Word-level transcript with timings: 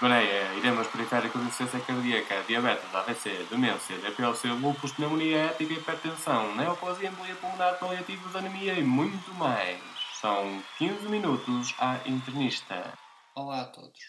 gonorreia, 0.00 0.56
edemas 0.56 0.86
periféricos, 0.88 1.42
insuficiência 1.42 1.80
cardíaca, 1.80 2.42
diabetes, 2.44 2.94
AVC, 2.94 3.44
demência, 3.50 3.98
DPLC, 3.98 4.48
lúpus, 4.48 4.92
pneumonia 4.92 5.36
ética, 5.36 5.74
hipertensão, 5.74 6.56
neoplasia, 6.56 7.10
embolia 7.10 7.36
pulmonar, 7.36 7.78
paliativos, 7.78 8.34
anemia 8.34 8.72
e 8.72 8.82
muito 8.82 9.32
mais. 9.34 9.78
São 10.18 10.62
15 10.78 11.06
minutos 11.06 11.74
à 11.78 12.00
internista. 12.08 12.98
Olá 13.34 13.60
a 13.60 13.66
todos. 13.66 14.00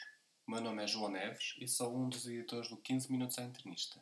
Meu 0.48 0.62
nome 0.62 0.82
é 0.82 0.88
João 0.88 1.12
Neves 1.12 1.56
e 1.60 1.67
sou 1.67 1.94
um 1.94 2.08
dos 2.08 2.26
editores 2.26 2.69
do 2.69 2.78
15 2.78 3.12
Minutos 3.12 3.37
à 3.37 3.44
Internista. 3.44 4.01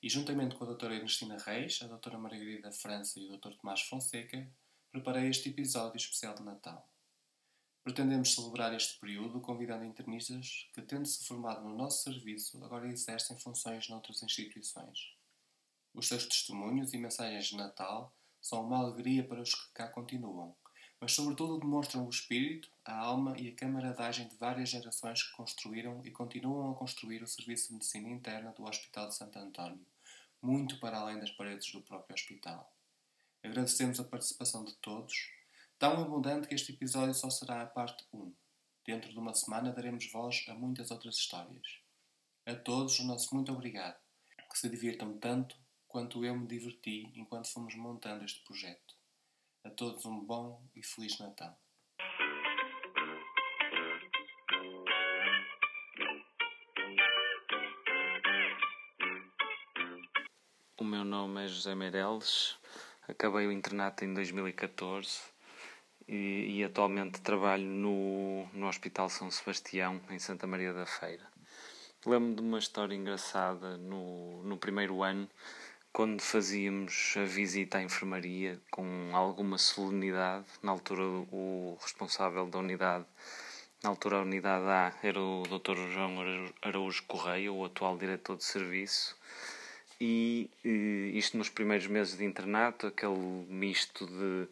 E 0.00 0.08
juntamente 0.08 0.54
com 0.54 0.62
a 0.64 0.68
doutora 0.68 0.94
Ernestina 0.94 1.36
Reis, 1.44 1.80
a 1.82 1.88
doutora 1.88 2.18
Margarida 2.18 2.70
França 2.70 3.18
e 3.18 3.26
o 3.26 3.28
doutor 3.30 3.54
Tomás 3.56 3.82
Fonseca, 3.82 4.48
preparei 4.92 5.28
este 5.28 5.48
episódio 5.48 5.96
especial 5.96 6.34
de 6.34 6.42
Natal. 6.42 6.89
Pretendemos 7.82 8.34
celebrar 8.34 8.74
este 8.74 8.98
período 8.98 9.40
convidando 9.40 9.84
internistas 9.84 10.68
que, 10.74 10.82
tendo-se 10.82 11.26
formado 11.26 11.62
no 11.66 11.74
nosso 11.74 12.02
serviço, 12.02 12.62
agora 12.62 12.86
exercem 12.88 13.38
funções 13.38 13.88
noutras 13.88 14.22
instituições. 14.22 15.14
Os 15.94 16.06
seus 16.06 16.26
testemunhos 16.26 16.92
e 16.92 16.98
mensagens 16.98 17.46
de 17.46 17.56
Natal 17.56 18.12
são 18.40 18.64
uma 18.64 18.78
alegria 18.78 19.24
para 19.24 19.40
os 19.40 19.54
que 19.54 19.72
cá 19.72 19.88
continuam, 19.88 20.54
mas 21.00 21.12
sobretudo 21.12 21.58
demonstram 21.58 22.06
o 22.06 22.10
espírito, 22.10 22.70
a 22.84 22.94
alma 22.94 23.34
e 23.38 23.48
a 23.48 23.54
camaradagem 23.54 24.28
de 24.28 24.36
várias 24.36 24.68
gerações 24.68 25.22
que 25.22 25.32
construíram 25.32 26.02
e 26.04 26.10
continuam 26.10 26.70
a 26.70 26.74
construir 26.74 27.22
o 27.22 27.26
Serviço 27.26 27.68
de 27.68 27.74
Medicina 27.74 28.10
Interna 28.10 28.52
do 28.52 28.64
Hospital 28.64 29.08
de 29.08 29.14
Santo 29.14 29.38
António, 29.38 29.80
muito 30.42 30.78
para 30.78 30.98
além 30.98 31.18
das 31.18 31.30
paredes 31.30 31.72
do 31.72 31.80
próprio 31.80 32.14
hospital. 32.14 32.70
Agradecemos 33.42 33.98
a 33.98 34.04
participação 34.04 34.64
de 34.64 34.74
todos 34.74 35.30
Tão 35.80 35.98
abundante 35.98 36.46
que 36.46 36.54
este 36.54 36.72
episódio 36.72 37.14
só 37.14 37.30
será 37.30 37.62
a 37.62 37.66
parte 37.66 38.04
1. 38.12 38.34
Dentro 38.84 39.10
de 39.10 39.18
uma 39.18 39.32
semana 39.32 39.72
daremos 39.72 40.12
voz 40.12 40.44
a 40.50 40.52
muitas 40.52 40.90
outras 40.90 41.16
histórias. 41.16 41.80
A 42.44 42.54
todos 42.54 42.98
o 42.98 43.06
nosso 43.06 43.34
muito 43.34 43.50
obrigado. 43.50 43.98
Que 44.52 44.58
se 44.58 44.68
divirtam 44.68 45.16
tanto 45.16 45.56
quanto 45.88 46.22
eu 46.22 46.36
me 46.36 46.46
diverti 46.46 47.10
enquanto 47.16 47.50
fomos 47.50 47.74
montando 47.76 48.26
este 48.26 48.44
projeto. 48.44 48.94
A 49.64 49.70
todos 49.70 50.04
um 50.04 50.22
bom 50.22 50.62
e 50.76 50.84
feliz 50.84 51.18
Natal. 51.18 51.58
O 60.76 60.84
meu 60.84 61.06
nome 61.06 61.42
é 61.42 61.48
José 61.48 61.74
Meireles, 61.74 62.58
acabei 63.08 63.46
o 63.46 63.52
internato 63.52 64.04
em 64.04 64.12
2014 64.12 65.39
e, 66.10 66.58
e 66.58 66.64
atualmente 66.64 67.20
trabalho 67.20 67.64
no, 67.64 68.44
no 68.52 68.66
Hospital 68.66 69.08
São 69.08 69.30
Sebastião, 69.30 70.00
em 70.10 70.18
Santa 70.18 70.44
Maria 70.44 70.72
da 70.72 70.84
Feira. 70.84 71.22
Lembro 72.04 72.34
de 72.34 72.40
uma 72.40 72.58
história 72.58 72.94
engraçada 72.94 73.76
no, 73.76 74.42
no 74.42 74.56
primeiro 74.56 75.04
ano, 75.04 75.28
quando 75.92 76.20
fazíamos 76.20 77.14
a 77.16 77.24
visita 77.24 77.78
à 77.78 77.82
enfermaria 77.82 78.60
com 78.70 79.10
alguma 79.12 79.56
solenidade. 79.56 80.46
Na 80.62 80.72
altura, 80.72 81.02
o 81.02 81.78
responsável 81.80 82.46
da 82.46 82.58
unidade, 82.58 83.06
na 83.82 83.90
altura, 83.90 84.16
a 84.16 84.22
unidade 84.22 84.64
A 84.66 84.92
era 85.02 85.20
o 85.20 85.44
Dr. 85.44 85.76
João 85.92 86.16
Araújo 86.60 87.04
Correia, 87.06 87.52
o 87.52 87.64
atual 87.64 87.96
diretor 87.96 88.36
de 88.36 88.44
serviço. 88.44 89.16
E, 90.00 90.50
e 90.64 91.12
isto 91.14 91.36
nos 91.36 91.50
primeiros 91.50 91.86
meses 91.86 92.16
de 92.16 92.24
internato, 92.24 92.86
aquele 92.86 93.46
misto 93.48 94.06
de 94.06 94.48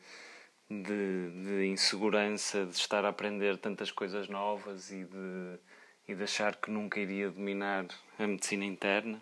de, 0.70 1.30
de 1.30 1.66
insegurança, 1.66 2.66
de 2.66 2.74
estar 2.77 3.05
a 3.05 3.08
aprender 3.08 3.56
tantas 3.56 3.91
coisas 3.91 4.28
novas 4.28 4.91
e 4.91 5.05
de, 5.05 5.58
e 6.06 6.14
de 6.14 6.22
achar 6.22 6.56
que 6.56 6.70
nunca 6.70 7.00
iria 7.00 7.30
dominar 7.30 7.86
a 8.19 8.27
medicina 8.27 8.64
interna. 8.64 9.20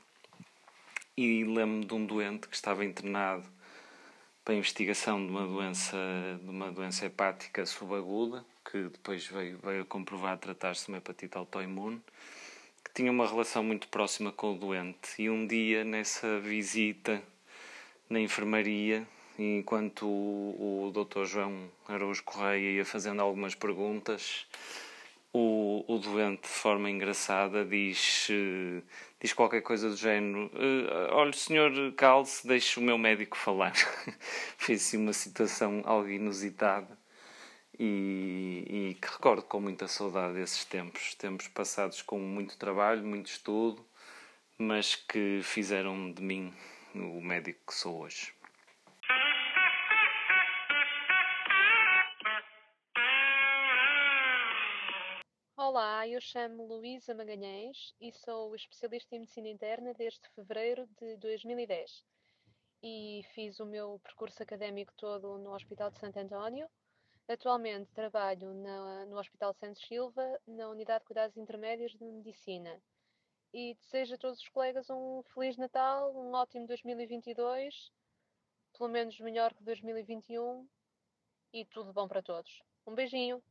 E 1.17 1.45
lembro-me 1.45 1.85
de 1.85 1.95
um 1.95 2.05
doente 2.05 2.49
que 2.49 2.57
estava 2.57 2.85
internado 2.85 3.47
para 4.45 4.55
a 4.55 4.59
investigação 4.59 5.25
de 5.25 5.31
uma 5.31 5.47
doença, 5.47 5.97
de 6.43 6.51
uma 6.51 6.71
doença 6.71 7.07
hepática 7.07 7.65
subaguda, 7.65 8.45
que 8.71 8.83
depois 8.83 9.27
veio, 9.27 9.59
veio 9.59 9.83
a 9.83 9.87
comprovar 9.87 10.39
tratar-se 10.39 10.85
de 10.85 10.93
uma 10.93 10.99
hepatite 10.99 11.37
autoimune, 11.37 12.03
que 12.85 12.93
tinha 12.93 13.11
uma 13.11 13.27
relação 13.27 13.65
muito 13.65 13.89
próxima 13.89 14.31
com 14.31 14.55
o 14.55 14.59
doente. 14.59 15.21
E 15.21 15.31
um 15.31 15.47
dia, 15.47 15.85
nessa 15.85 16.39
visita 16.39 17.23
na 18.09 18.21
enfermaria, 18.21 19.07
enquanto 19.39 20.07
o, 20.07 20.89
o 20.89 21.05
Dr. 21.05 21.25
João 21.25 21.71
Araújo 21.89 22.23
Correia 22.25 22.71
ia 22.73 22.85
fazendo 22.85 23.21
algumas 23.21 23.55
perguntas, 23.55 24.47
o, 25.33 25.85
o 25.87 25.99
doente, 25.99 26.43
de 26.43 26.49
forma 26.49 26.91
engraçada, 26.91 27.65
diz, 27.65 28.29
uh, 28.31 28.83
diz 29.21 29.33
qualquer 29.35 29.61
coisa 29.61 29.91
do 29.91 29.97
género: 29.97 30.47
uh, 30.47 31.13
Olha, 31.13 31.33
senhor 31.33 31.71
calce, 31.93 32.47
deixe 32.47 32.81
o 32.81 32.83
meu 32.83 32.97
médico 32.97 33.37
falar. 33.37 33.75
Fez 34.57 34.81
assim 34.83 34.97
uma 34.97 35.13
situação 35.13 35.83
algo 35.85 36.09
inusitada 36.09 36.97
e, 37.79 38.65
e 38.67 38.95
que 38.95 39.09
recordo 39.09 39.43
com 39.43 39.61
muita 39.61 39.87
saudade 39.89 40.35
desses 40.35 40.65
tempos. 40.65 41.15
Tempos 41.15 41.49
passados 41.49 42.01
com 42.03 42.19
muito 42.19 42.57
trabalho, 42.57 43.05
muito 43.05 43.27
estudo, 43.27 43.85
mas 44.59 44.95
que 44.95 45.41
fizeram 45.43 46.11
de 46.13 46.23
mim 46.23 46.53
o 46.95 47.21
médico 47.21 47.61
que 47.67 47.75
sou 47.75 48.01
hoje. 48.03 48.33
Eu 56.09 56.21
chamo 56.21 56.65
Luísa 56.65 57.17
Magalhães 57.17 57.93
e 58.01 58.13
sou 58.13 58.55
especialista 58.55 59.17
em 59.17 59.19
medicina 59.19 59.49
interna 59.49 59.93
desde 59.93 60.21
fevereiro 60.37 60.87
de 61.01 61.17
2010 61.17 62.05
e 62.81 63.27
fiz 63.35 63.59
o 63.59 63.67
meu 63.67 63.99
percurso 63.99 64.41
académico 64.41 64.95
todo 64.97 65.37
no 65.37 65.53
Hospital 65.53 65.91
de 65.91 65.99
Santo 65.99 66.17
António. 66.21 66.71
Atualmente 67.27 67.93
trabalho 67.93 68.55
na, 68.55 69.05
no 69.07 69.19
Hospital 69.19 69.53
Santos 69.55 69.83
Silva, 69.85 70.41
na 70.47 70.71
Unidade 70.71 71.01
de 71.01 71.07
Cuidados 71.07 71.37
Intermédios 71.37 71.91
de 71.99 72.05
Medicina. 72.05 72.81
E 73.53 73.75
desejo 73.75 74.15
a 74.15 74.19
todos 74.19 74.39
os 74.39 74.49
colegas 74.51 74.89
um 74.89 75.25
Feliz 75.35 75.57
Natal, 75.57 76.15
um 76.15 76.33
ótimo 76.35 76.69
2022, 76.69 77.91
pelo 78.79 78.91
menos 78.91 79.19
melhor 79.19 79.53
que 79.53 79.65
2021 79.65 80.69
e 81.53 81.65
tudo 81.65 81.93
bom 81.93 82.07
para 82.07 82.23
todos. 82.23 82.63
Um 82.87 82.95
beijinho! 82.95 83.43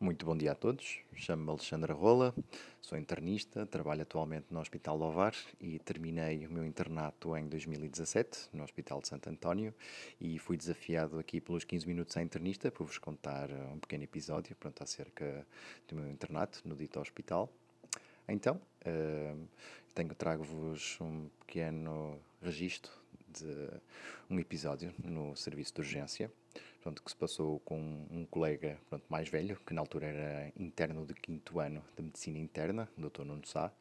Muito 0.00 0.24
bom 0.24 0.34
dia 0.34 0.52
a 0.52 0.54
todos. 0.54 0.98
Chamo-me 1.14 1.50
Alexandra 1.50 1.92
Rola, 1.92 2.34
sou 2.80 2.96
internista, 2.96 3.66
trabalho 3.66 4.00
atualmente 4.00 4.46
no 4.50 4.58
Hospital 4.58 4.96
do 4.96 5.04
Ovar 5.04 5.34
e 5.60 5.78
terminei 5.78 6.46
o 6.46 6.50
meu 6.50 6.64
internato 6.64 7.36
em 7.36 7.46
2017 7.46 8.48
no 8.54 8.64
Hospital 8.64 9.02
de 9.02 9.08
Santo 9.08 9.28
António 9.28 9.74
e 10.18 10.38
fui 10.38 10.56
desafiado 10.56 11.18
aqui 11.18 11.38
pelos 11.38 11.64
15 11.64 11.86
minutos 11.86 12.16
à 12.16 12.22
internista 12.22 12.70
para 12.70 12.82
vos 12.82 12.96
contar 12.96 13.50
um 13.50 13.78
pequeno 13.78 14.02
episódio 14.04 14.56
pronto, 14.56 14.82
acerca 14.82 15.46
do 15.86 15.94
meu 15.94 16.10
internato 16.10 16.62
no 16.64 16.74
dito 16.74 16.98
hospital. 16.98 17.52
Então, 18.26 18.58
uh, 18.86 20.14
trago-vos 20.16 20.98
um 20.98 21.28
pequeno 21.40 22.18
registro 22.40 22.99
de 23.32 23.70
um 24.28 24.38
episódio 24.38 24.92
no 25.02 25.36
serviço 25.36 25.74
de 25.74 25.80
urgência 25.80 26.30
pronto, 26.80 27.02
que 27.02 27.10
se 27.10 27.16
passou 27.16 27.60
com 27.60 27.78
um 28.10 28.24
colega 28.24 28.78
pronto, 28.88 29.04
mais 29.08 29.28
velho, 29.28 29.58
que 29.66 29.74
na 29.74 29.80
altura 29.80 30.06
era 30.06 30.52
interno 30.58 31.04
do 31.04 31.14
quinto 31.14 31.60
ano 31.60 31.84
de 31.96 32.02
Medicina 32.02 32.38
Interna, 32.38 32.88
o 32.96 33.08
Dr. 33.08 33.24
Nuno 33.24 33.46
Sá, 33.46 33.72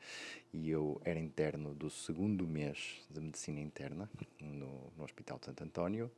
e 0.53 0.69
eu 0.69 1.01
era 1.05 1.19
interno 1.19 1.73
do 1.73 1.89
segundo 1.89 2.45
mês 2.45 3.01
de 3.09 3.21
Medicina 3.21 3.59
Interna 3.59 4.09
no, 4.39 4.91
no 4.97 5.03
Hospital 5.03 5.39
de 5.39 5.45
Santo 5.45 5.63
António, 5.63 6.11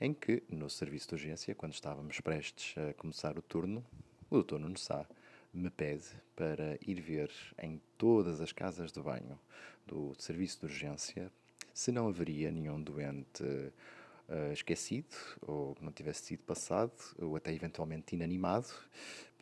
em 0.00 0.12
que, 0.12 0.42
no 0.48 0.68
serviço 0.68 1.08
de 1.08 1.14
urgência, 1.14 1.54
quando 1.54 1.74
estávamos 1.74 2.20
prestes 2.20 2.76
a 2.78 2.94
começar 2.94 3.38
o 3.38 3.42
turno, 3.42 3.84
o 4.30 4.42
Dr. 4.42 4.58
Nuno 4.58 4.78
Sá 4.78 5.06
me 5.52 5.70
pede 5.70 6.08
para 6.34 6.78
ir 6.86 7.00
ver 7.00 7.30
em 7.62 7.80
todas 7.96 8.40
as 8.40 8.52
casas 8.52 8.92
de 8.92 9.00
banho 9.00 9.38
do 9.86 10.14
serviço 10.18 10.60
de 10.60 10.66
urgência 10.66 11.32
se 11.76 11.92
não 11.92 12.08
haveria 12.08 12.50
nenhum 12.50 12.82
doente 12.82 13.44
uh, 13.44 14.50
esquecido 14.50 15.14
ou 15.42 15.74
que 15.74 15.84
não 15.84 15.92
tivesse 15.92 16.22
sido 16.24 16.42
passado 16.42 16.94
ou 17.18 17.36
até 17.36 17.52
eventualmente 17.52 18.14
inanimado. 18.14 18.68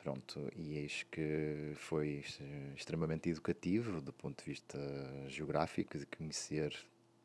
Pronto, 0.02 0.50
e 0.56 0.76
eis 0.76 1.04
que 1.04 1.74
foi 1.76 2.24
extremamente 2.74 3.30
educativo 3.30 4.00
do 4.00 4.12
ponto 4.12 4.42
de 4.42 4.50
vista 4.50 4.78
geográfico 5.28 5.96
de 5.96 6.04
conhecer 6.06 6.76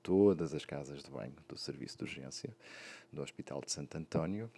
todas 0.04 0.54
as 0.54 0.64
casas 0.64 1.04
de 1.04 1.10
banho 1.10 1.34
do 1.48 1.58
serviço 1.58 1.98
de 1.98 2.04
urgência 2.04 2.56
do 3.12 3.24
Hospital 3.24 3.62
de 3.62 3.72
Santo 3.72 3.98
António, 3.98 4.50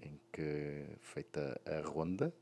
em 0.00 0.18
que, 0.32 0.86
feita 1.02 1.60
a 1.66 1.86
ronda, 1.86 2.34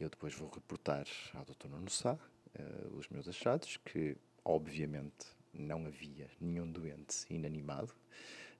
eu 0.00 0.10
depois 0.10 0.34
vou 0.34 0.50
reportar 0.50 1.06
ao 1.32 1.44
Dr. 1.44 1.68
Nuno 1.68 1.88
Sá 1.88 2.14
uh, 2.14 2.96
os 2.96 3.08
meus 3.08 3.28
achados, 3.28 3.76
que 3.76 4.16
obviamente, 4.44 5.37
não 5.60 5.86
havia 5.86 6.28
nenhum 6.40 6.70
doente 6.70 7.24
inanimado 7.30 7.94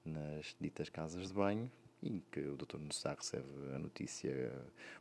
nas 0.05 0.55
ditas 0.59 0.89
casas 0.89 1.27
de 1.27 1.33
banho, 1.33 1.71
em 2.01 2.23
que 2.31 2.39
o 2.39 2.55
Dr. 2.55 2.77
Nussá 2.77 3.13
recebe 3.13 3.47
a 3.75 3.79
notícia 3.79 4.53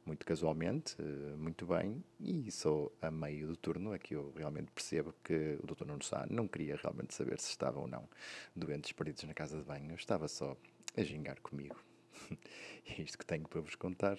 muito 0.04 0.26
casualmente, 0.26 0.96
muito 1.36 1.66
bem, 1.66 2.02
e 2.18 2.50
só 2.50 2.90
a 3.00 3.10
meio 3.10 3.46
do 3.46 3.56
turno 3.56 3.94
é 3.94 3.98
que 3.98 4.14
eu 4.14 4.32
realmente 4.36 4.70
percebo 4.72 5.14
que 5.22 5.58
o 5.62 5.66
Dr. 5.66 5.84
Nussá 5.86 6.26
não 6.28 6.48
queria 6.48 6.76
realmente 6.76 7.14
saber 7.14 7.38
se 7.38 7.50
estavam 7.50 7.82
ou 7.82 7.88
não 7.88 8.08
doentes 8.54 8.92
perdidos 8.92 9.22
na 9.24 9.34
casa 9.34 9.58
de 9.58 9.64
banho, 9.64 9.94
estava 9.94 10.26
só 10.26 10.56
a 10.96 11.02
gingar 11.02 11.40
comigo. 11.40 11.76
é 12.86 13.02
isto 13.02 13.16
que 13.16 13.24
tenho 13.24 13.46
para 13.46 13.60
vos 13.60 13.74
contar. 13.74 14.18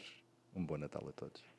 Um 0.55 0.65
bom 0.65 0.77
Natal 0.77 1.07
a 1.07 1.11
todos. 1.11 1.58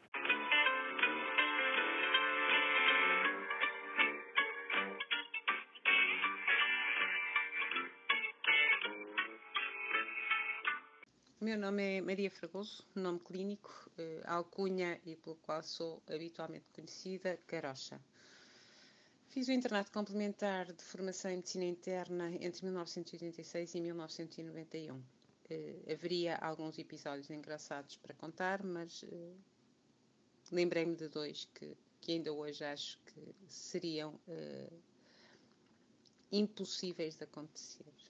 Meu 11.41 11.57
nome 11.57 11.83
é 11.97 12.01
Maria 12.03 12.31
Fragoso, 12.31 12.85
nome 12.95 13.19
clínico, 13.21 13.91
eh, 13.97 14.21
alcunha 14.27 15.01
e 15.07 15.17
pelo 15.17 15.37
qual 15.37 15.63
sou 15.63 16.03
habitualmente 16.07 16.67
conhecida, 16.75 17.39
Carocha. 17.47 17.99
Fiz 19.29 19.49
o 19.49 19.53
internato 19.53 19.91
complementar 19.91 20.71
de 20.71 20.85
formação 20.85 21.31
em 21.31 21.37
medicina 21.37 21.65
interna 21.65 22.31
entre 22.35 22.63
1986 22.67 23.75
e 23.75 23.81
1991. 23.81 25.03
Eh, 25.49 25.93
haveria 25.93 26.37
alguns 26.37 26.79
episódios 26.79 27.31
engraçados 27.31 27.97
para 27.97 28.15
contar, 28.15 28.63
mas 28.63 29.03
eh, 29.11 29.35
lembrei-me 30.53 30.95
de 30.95 31.09
dois 31.09 31.49
que, 31.55 31.75
que, 32.03 32.13
ainda 32.13 32.35
hoje 32.35 32.63
acho 32.65 32.99
que 33.07 33.35
seriam 33.49 34.21
eh, 34.29 34.71
impossíveis 36.31 37.17
de 37.17 37.25
acontecer. 37.25 38.10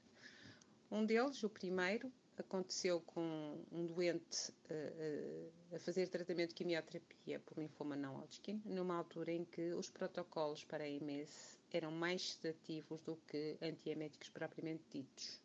Um 0.91 1.07
deles, 1.07 1.43
o 1.45 1.49
primeiro, 1.49 2.13
aconteceu 2.37 3.01
com 3.01 3.65
um 3.71 3.87
doente 3.87 4.51
uh, 4.51 5.77
a 5.77 5.79
fazer 5.79 6.09
tratamento 6.09 6.49
de 6.49 6.57
quimioterapia 6.57 7.39
por 7.39 7.59
linfoma 7.59 7.95
não 7.95 8.17
Hodgkin, 8.17 8.61
numa 8.65 8.97
altura 8.97 9.31
em 9.31 9.45
que 9.45 9.73
os 9.75 9.89
protocolos 9.89 10.65
para 10.65 10.83
a 10.83 10.89
MS 10.89 11.59
eram 11.71 11.93
mais 11.93 12.33
sedativos 12.33 13.01
do 13.03 13.17
que 13.29 13.57
antieméticos 13.63 14.31
propriamente 14.31 14.83
ditos. 14.91 15.41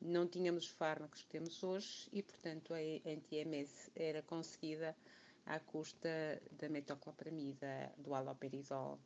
Não 0.00 0.28
tínhamos 0.28 0.64
os 0.64 0.70
fármacos 0.70 1.22
que 1.22 1.28
temos 1.28 1.62
hoje 1.64 2.08
e, 2.12 2.22
portanto, 2.22 2.72
a 2.72 2.78
anti-MS 2.78 3.90
era 3.96 4.22
conseguida 4.22 4.96
à 5.44 5.58
custa 5.58 6.40
da 6.52 6.68
metoclopramida, 6.68 7.92
do 7.98 8.14
haloperidol, 8.14 8.98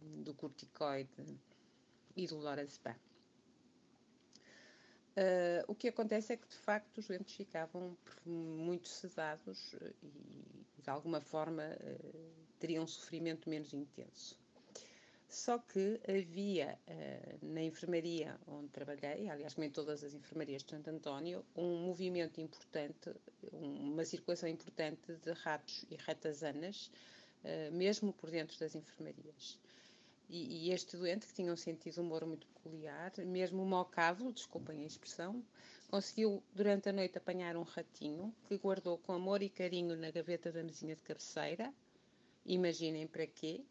do 0.00 0.34
corticoide 0.34 1.10
e 2.14 2.26
do 2.26 2.36
lorazepam. 2.36 2.94
Uh, 5.12 5.62
o 5.68 5.74
que 5.74 5.88
acontece 5.88 6.32
é 6.32 6.36
que, 6.38 6.48
de 6.48 6.56
facto, 6.56 6.98
os 6.98 7.06
doentes 7.06 7.34
ficavam 7.34 7.96
muito 8.24 8.88
sedados 8.88 9.74
eh, 9.74 9.92
e, 10.02 10.82
de 10.82 10.88
alguma 10.88 11.20
forma, 11.20 11.64
uh, 11.64 12.32
teriam 12.58 12.84
um 12.84 12.86
sofrimento 12.86 13.50
menos 13.50 13.74
intenso. 13.74 14.40
Só 15.28 15.58
que 15.58 16.00
havia 16.08 16.78
uh, 16.88 17.46
na 17.46 17.62
enfermaria 17.62 18.40
onde 18.46 18.68
trabalhei, 18.68 19.28
aliás, 19.28 19.52
como 19.52 19.66
em 19.66 19.70
todas 19.70 20.02
as 20.02 20.14
enfermarias 20.14 20.62
de 20.62 20.70
Santo 20.70 20.88
António, 20.88 21.44
um 21.54 21.76
movimento 21.84 22.40
importante, 22.40 23.14
uma 23.52 24.06
circulação 24.06 24.48
importante 24.48 25.14
de 25.16 25.32
ratos 25.32 25.84
e 25.90 25.96
ratazanas, 25.96 26.90
mesmo 27.72 28.12
por 28.12 28.30
dentro 28.30 28.56
das 28.60 28.74
enfermarias. 28.76 29.58
E, 30.32 30.68
e, 30.68 30.70
este 30.72 30.96
doente, 30.96 31.26
que 31.26 31.34
tinha 31.34 31.52
um 31.52 31.56
sentido 31.58 31.92
de 31.92 32.00
humor 32.00 32.24
muito 32.24 32.46
peculiar, 32.46 33.12
mesmo 33.18 33.66
mocado, 33.66 34.32
desculpem 34.32 34.82
a 34.82 34.86
expressão, 34.86 35.44
conseguiu 35.90 36.42
durante 36.54 36.88
a 36.88 36.92
noite 36.92 37.18
apanhar 37.18 37.54
um 37.54 37.64
ratinho 37.64 38.34
que 38.48 38.56
guardou 38.56 38.96
com 38.96 39.12
amor 39.12 39.42
e 39.42 39.50
carinho 39.50 39.94
na 39.94 40.10
gaveta 40.10 40.50
da 40.50 40.64
mesinha 40.64 40.96
de 40.96 41.02
cabeceira. 41.02 41.70
Imaginem 42.46 43.06
para 43.06 43.26
quê? 43.26 43.62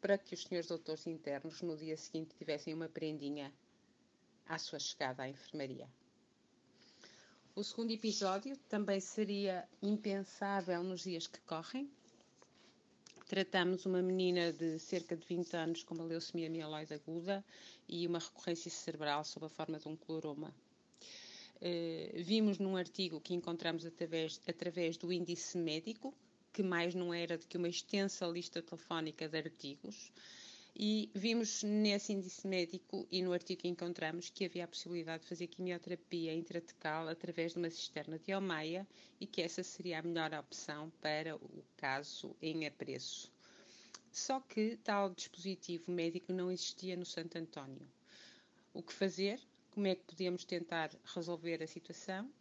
Para 0.00 0.16
que 0.16 0.32
os 0.32 0.42
senhores 0.42 0.68
doutores 0.68 1.06
internos 1.06 1.60
no 1.60 1.76
dia 1.76 1.98
seguinte 1.98 2.34
tivessem 2.34 2.72
uma 2.72 2.88
prendinha 2.88 3.52
à 4.46 4.56
sua 4.56 4.78
chegada 4.78 5.24
à 5.24 5.28
enfermaria. 5.28 5.86
O 7.54 7.62
segundo 7.62 7.90
episódio 7.90 8.56
também 8.70 9.00
seria 9.00 9.68
impensável 9.82 10.82
nos 10.82 11.02
dias 11.02 11.26
que 11.26 11.40
correm, 11.42 11.92
Tratamos 13.30 13.86
uma 13.86 14.02
menina 14.02 14.52
de 14.52 14.76
cerca 14.80 15.16
de 15.16 15.24
20 15.24 15.54
anos 15.54 15.84
com 15.84 15.94
uma 15.94 16.02
leucemia 16.02 16.50
mieloide 16.50 16.94
aguda 16.94 17.44
e 17.88 18.04
uma 18.04 18.18
recorrência 18.18 18.68
cerebral 18.68 19.22
sob 19.22 19.46
a 19.46 19.48
forma 19.48 19.78
de 19.78 19.86
um 19.86 19.94
cloroma. 19.94 20.52
Uh, 21.62 22.24
vimos 22.24 22.58
num 22.58 22.76
artigo 22.76 23.20
que 23.20 23.32
encontramos 23.32 23.86
através, 23.86 24.40
através 24.48 24.96
do 24.96 25.12
índice 25.12 25.56
médico, 25.56 26.12
que 26.52 26.64
mais 26.64 26.92
não 26.92 27.14
era 27.14 27.38
do 27.38 27.46
que 27.46 27.56
uma 27.56 27.68
extensa 27.68 28.26
lista 28.26 28.60
telefónica 28.60 29.28
de 29.28 29.38
artigos, 29.38 30.10
e 30.82 31.10
vimos 31.14 31.62
nesse 31.62 32.10
índice 32.10 32.48
médico 32.48 33.06
e 33.12 33.20
no 33.20 33.34
artigo 33.34 33.60
que 33.60 33.68
encontramos 33.68 34.30
que 34.30 34.46
havia 34.46 34.64
a 34.64 34.66
possibilidade 34.66 35.24
de 35.24 35.28
fazer 35.28 35.46
quimioterapia 35.46 36.32
intratecal 36.32 37.06
através 37.06 37.52
de 37.52 37.58
uma 37.58 37.68
cisterna 37.68 38.18
de 38.18 38.32
Almeia 38.32 38.88
e 39.20 39.26
que 39.26 39.42
essa 39.42 39.62
seria 39.62 39.98
a 39.98 40.02
melhor 40.02 40.32
opção 40.32 40.90
para 41.02 41.36
o 41.36 41.62
caso 41.76 42.34
em 42.40 42.66
apreço. 42.66 43.30
Só 44.10 44.40
que 44.40 44.78
tal 44.78 45.10
dispositivo 45.10 45.92
médico 45.92 46.32
não 46.32 46.50
existia 46.50 46.96
no 46.96 47.04
Santo 47.04 47.36
António. 47.36 47.86
O 48.72 48.82
que 48.82 48.94
fazer? 48.94 49.38
Como 49.72 49.86
é 49.86 49.94
que 49.94 50.04
podíamos 50.04 50.46
tentar 50.46 50.90
resolver 51.14 51.62
a 51.62 51.66
situação? 51.66 52.32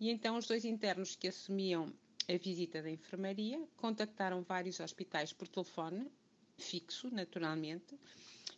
E 0.00 0.10
então 0.10 0.36
os 0.36 0.48
dois 0.48 0.64
internos 0.64 1.14
que 1.14 1.28
assumiam 1.28 1.94
a 2.28 2.36
visita 2.38 2.82
da 2.82 2.90
enfermaria 2.90 3.64
contactaram 3.76 4.42
vários 4.42 4.80
hospitais 4.80 5.32
por 5.32 5.46
telefone 5.46 6.10
fixo, 6.58 7.08
naturalmente, 7.10 7.98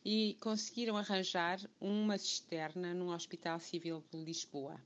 e 0.05 0.37
conseguiram 0.41 0.97
arranjar 0.97 1.61
uma 1.81 2.17
cisterna 2.19 2.95
num 2.95 3.11
Hospital 3.11 3.61
Civil 3.61 4.03
de 4.11 4.19
Lisboa. 4.19 4.81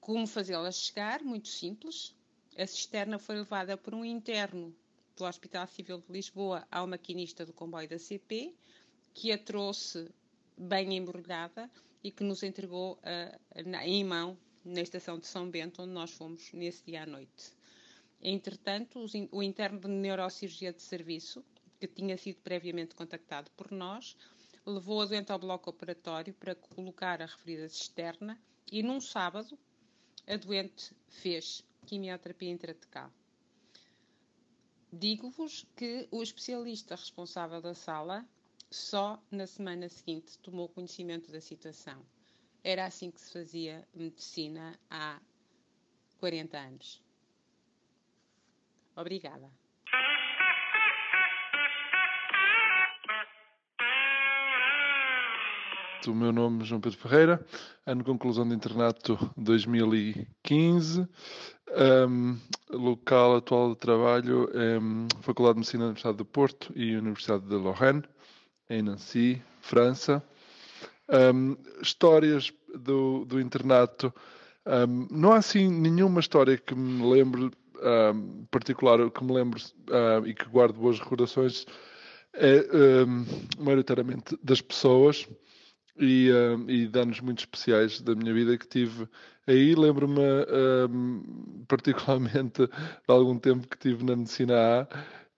Como 0.00 0.26
fazê-la 0.26 0.70
chegar? 0.70 1.22
Muito 1.22 1.48
simples. 1.48 2.14
A 2.56 2.66
cisterna 2.66 3.18
foi 3.18 3.36
levada 3.36 3.76
por 3.76 3.94
um 3.94 4.04
interno 4.04 4.74
do 5.16 5.24
Hospital 5.24 5.66
Civil 5.66 5.98
de 5.98 6.12
Lisboa 6.12 6.66
ao 6.70 6.86
maquinista 6.86 7.44
do 7.44 7.52
comboio 7.52 7.88
da 7.88 7.98
CP, 7.98 8.54
que 9.14 9.32
a 9.32 9.38
trouxe 9.38 10.08
bem 10.56 10.96
embrulhada 10.96 11.70
e 12.02 12.10
que 12.10 12.24
nos 12.24 12.42
entregou 12.42 12.94
uh, 12.94 13.78
em 13.84 14.04
mão 14.04 14.36
na 14.64 14.80
estação 14.80 15.18
de 15.18 15.26
São 15.26 15.50
Bento, 15.50 15.82
onde 15.82 15.92
nós 15.92 16.10
fomos 16.12 16.52
nesse 16.52 16.84
dia 16.84 17.02
à 17.02 17.06
noite. 17.06 17.57
Entretanto, 18.20 19.04
o 19.30 19.42
interno 19.42 19.78
de 19.78 19.88
neurocirurgia 19.88 20.72
de 20.72 20.82
serviço, 20.82 21.44
que 21.78 21.86
tinha 21.86 22.16
sido 22.16 22.40
previamente 22.40 22.94
contactado 22.94 23.50
por 23.52 23.70
nós, 23.70 24.16
levou 24.66 25.00
a 25.02 25.06
doente 25.06 25.30
ao 25.30 25.38
bloco 25.38 25.70
operatório 25.70 26.34
para 26.34 26.54
colocar 26.54 27.22
a 27.22 27.26
referida 27.26 27.68
cisterna 27.68 28.38
e, 28.70 28.82
num 28.82 29.00
sábado, 29.00 29.58
a 30.26 30.36
doente 30.36 30.94
fez 31.08 31.64
quimioterapia 31.86 32.50
intratecal. 32.50 33.10
Digo-vos 34.92 35.66
que 35.76 36.08
o 36.10 36.22
especialista 36.22 36.96
responsável 36.96 37.60
da 37.60 37.74
sala 37.74 38.26
só 38.70 39.22
na 39.30 39.46
semana 39.46 39.88
seguinte 39.88 40.38
tomou 40.40 40.68
conhecimento 40.68 41.30
da 41.30 41.40
situação. 41.40 42.04
Era 42.64 42.84
assim 42.84 43.10
que 43.10 43.20
se 43.20 43.32
fazia 43.32 43.86
medicina 43.94 44.78
há 44.90 45.20
40 46.18 46.58
anos. 46.58 47.07
Obrigada. 48.98 49.48
O 56.06 56.14
meu 56.14 56.32
nome 56.32 56.62
é 56.62 56.64
João 56.64 56.80
Pedro 56.80 56.98
Ferreira, 56.98 57.46
ano 57.86 58.00
de 58.00 58.04
conclusão 58.04 58.48
de 58.48 58.54
internato 58.54 59.16
2015. 59.36 61.06
Um, 62.08 62.38
local 62.70 63.36
atual 63.36 63.70
de 63.70 63.76
trabalho 63.76 64.50
é 64.52 64.78
um, 64.80 65.06
Faculdade 65.20 65.54
de 65.54 65.58
Medicina 65.60 65.82
da 65.82 65.88
Universidade 65.88 66.16
do 66.16 66.24
Porto 66.24 66.72
e 66.74 66.96
Universidade 66.96 67.44
de 67.46 67.54
Lorraine, 67.54 68.02
em 68.68 68.82
Nancy, 68.82 69.40
França. 69.60 70.24
Um, 71.08 71.56
histórias 71.80 72.52
do, 72.74 73.24
do 73.26 73.40
internato. 73.40 74.12
não 75.10 75.32
há 75.32 75.36
assim 75.36 75.68
nenhuma 75.68 76.20
história 76.20 76.56
que 76.56 76.74
me 76.74 77.08
lembre 77.08 77.50
um, 77.82 78.46
particular 78.50 79.10
que 79.10 79.24
me 79.24 79.32
lembro 79.32 79.60
uh, 79.60 80.26
e 80.26 80.34
que 80.34 80.44
guardo 80.46 80.78
boas 80.78 80.98
recordações 80.98 81.66
é 82.34 82.64
um, 83.06 83.24
maioritariamente 83.58 84.38
das 84.42 84.60
pessoas 84.60 85.28
e, 85.98 86.30
um, 86.32 86.70
e 86.70 86.86
de 86.86 86.98
anos 86.98 87.20
muito 87.20 87.40
especiais 87.40 88.00
da 88.00 88.14
minha 88.14 88.32
vida 88.32 88.56
que 88.56 88.68
tive 88.68 89.08
aí. 89.46 89.74
Lembro-me 89.74 90.20
particularmente 91.66 92.66
de 92.66 92.72
algum 93.06 93.38
tempo 93.38 93.66
que 93.66 93.78
tive 93.78 94.04
na 94.04 94.16
Medicina 94.16 94.54
A 94.54 94.88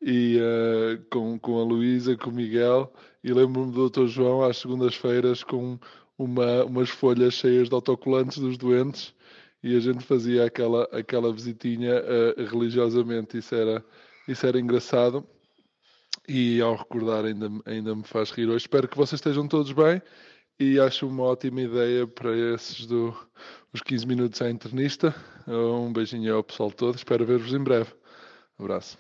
e 0.03 0.39
uh, 0.39 1.05
com, 1.11 1.39
com 1.39 1.59
a 1.61 1.65
Luísa, 1.65 2.17
com 2.17 2.31
o 2.31 2.35
Miguel, 2.35 2.93
e 3.23 3.33
lembro-me 3.33 3.73
do 3.73 3.91
Dr. 3.91 4.07
João 4.07 4.43
às 4.43 4.57
segundas-feiras 4.57 5.45
com 5.45 5.79
uma, 6.17 6.65
umas 6.65 6.91
folhas 6.91 7.35
cheias 7.35 7.69
de 7.69 7.75
autocolantes 7.75 8.39
dos 8.39 8.57
doentes 8.57 9.15
e 9.63 9.77
a 9.77 9.81
gente 9.81 10.05
fazia 10.05 10.45
aquela, 10.45 10.85
aquela 10.93 11.33
visitinha 11.33 11.95
uh, 12.01 12.45
religiosamente, 12.45 13.39
isso 13.39 13.55
era, 13.55 13.85
isso 14.27 14.47
era 14.47 14.59
engraçado 14.59 15.27
e 16.29 16.61
ao 16.61 16.77
recordar 16.77 17.25
ainda, 17.25 17.51
ainda 17.67 17.95
me 17.95 18.05
faz 18.05 18.31
rir 18.31 18.47
hoje. 18.47 18.65
Espero 18.65 18.89
que 18.89 18.97
vocês 18.97 19.19
estejam 19.19 19.49
todos 19.49 19.73
bem 19.73 20.01
e 20.59 20.79
acho 20.79 21.09
uma 21.09 21.25
ótima 21.25 21.63
ideia 21.63 22.07
para 22.07 22.37
esses 22.55 22.87
do, 22.87 23.17
os 23.73 23.81
15 23.81 24.07
minutos 24.07 24.41
à 24.41 24.51
internista. 24.51 25.15
Um 25.47 25.93
beijinho 25.93 26.37
ao 26.37 26.45
pessoal 26.45 26.71
todo, 26.71 26.97
espero 26.97 27.27
ver-vos 27.27 27.53
em 27.53 27.63
breve. 27.63 27.93
Um 28.59 28.65
abraço. 28.65 28.97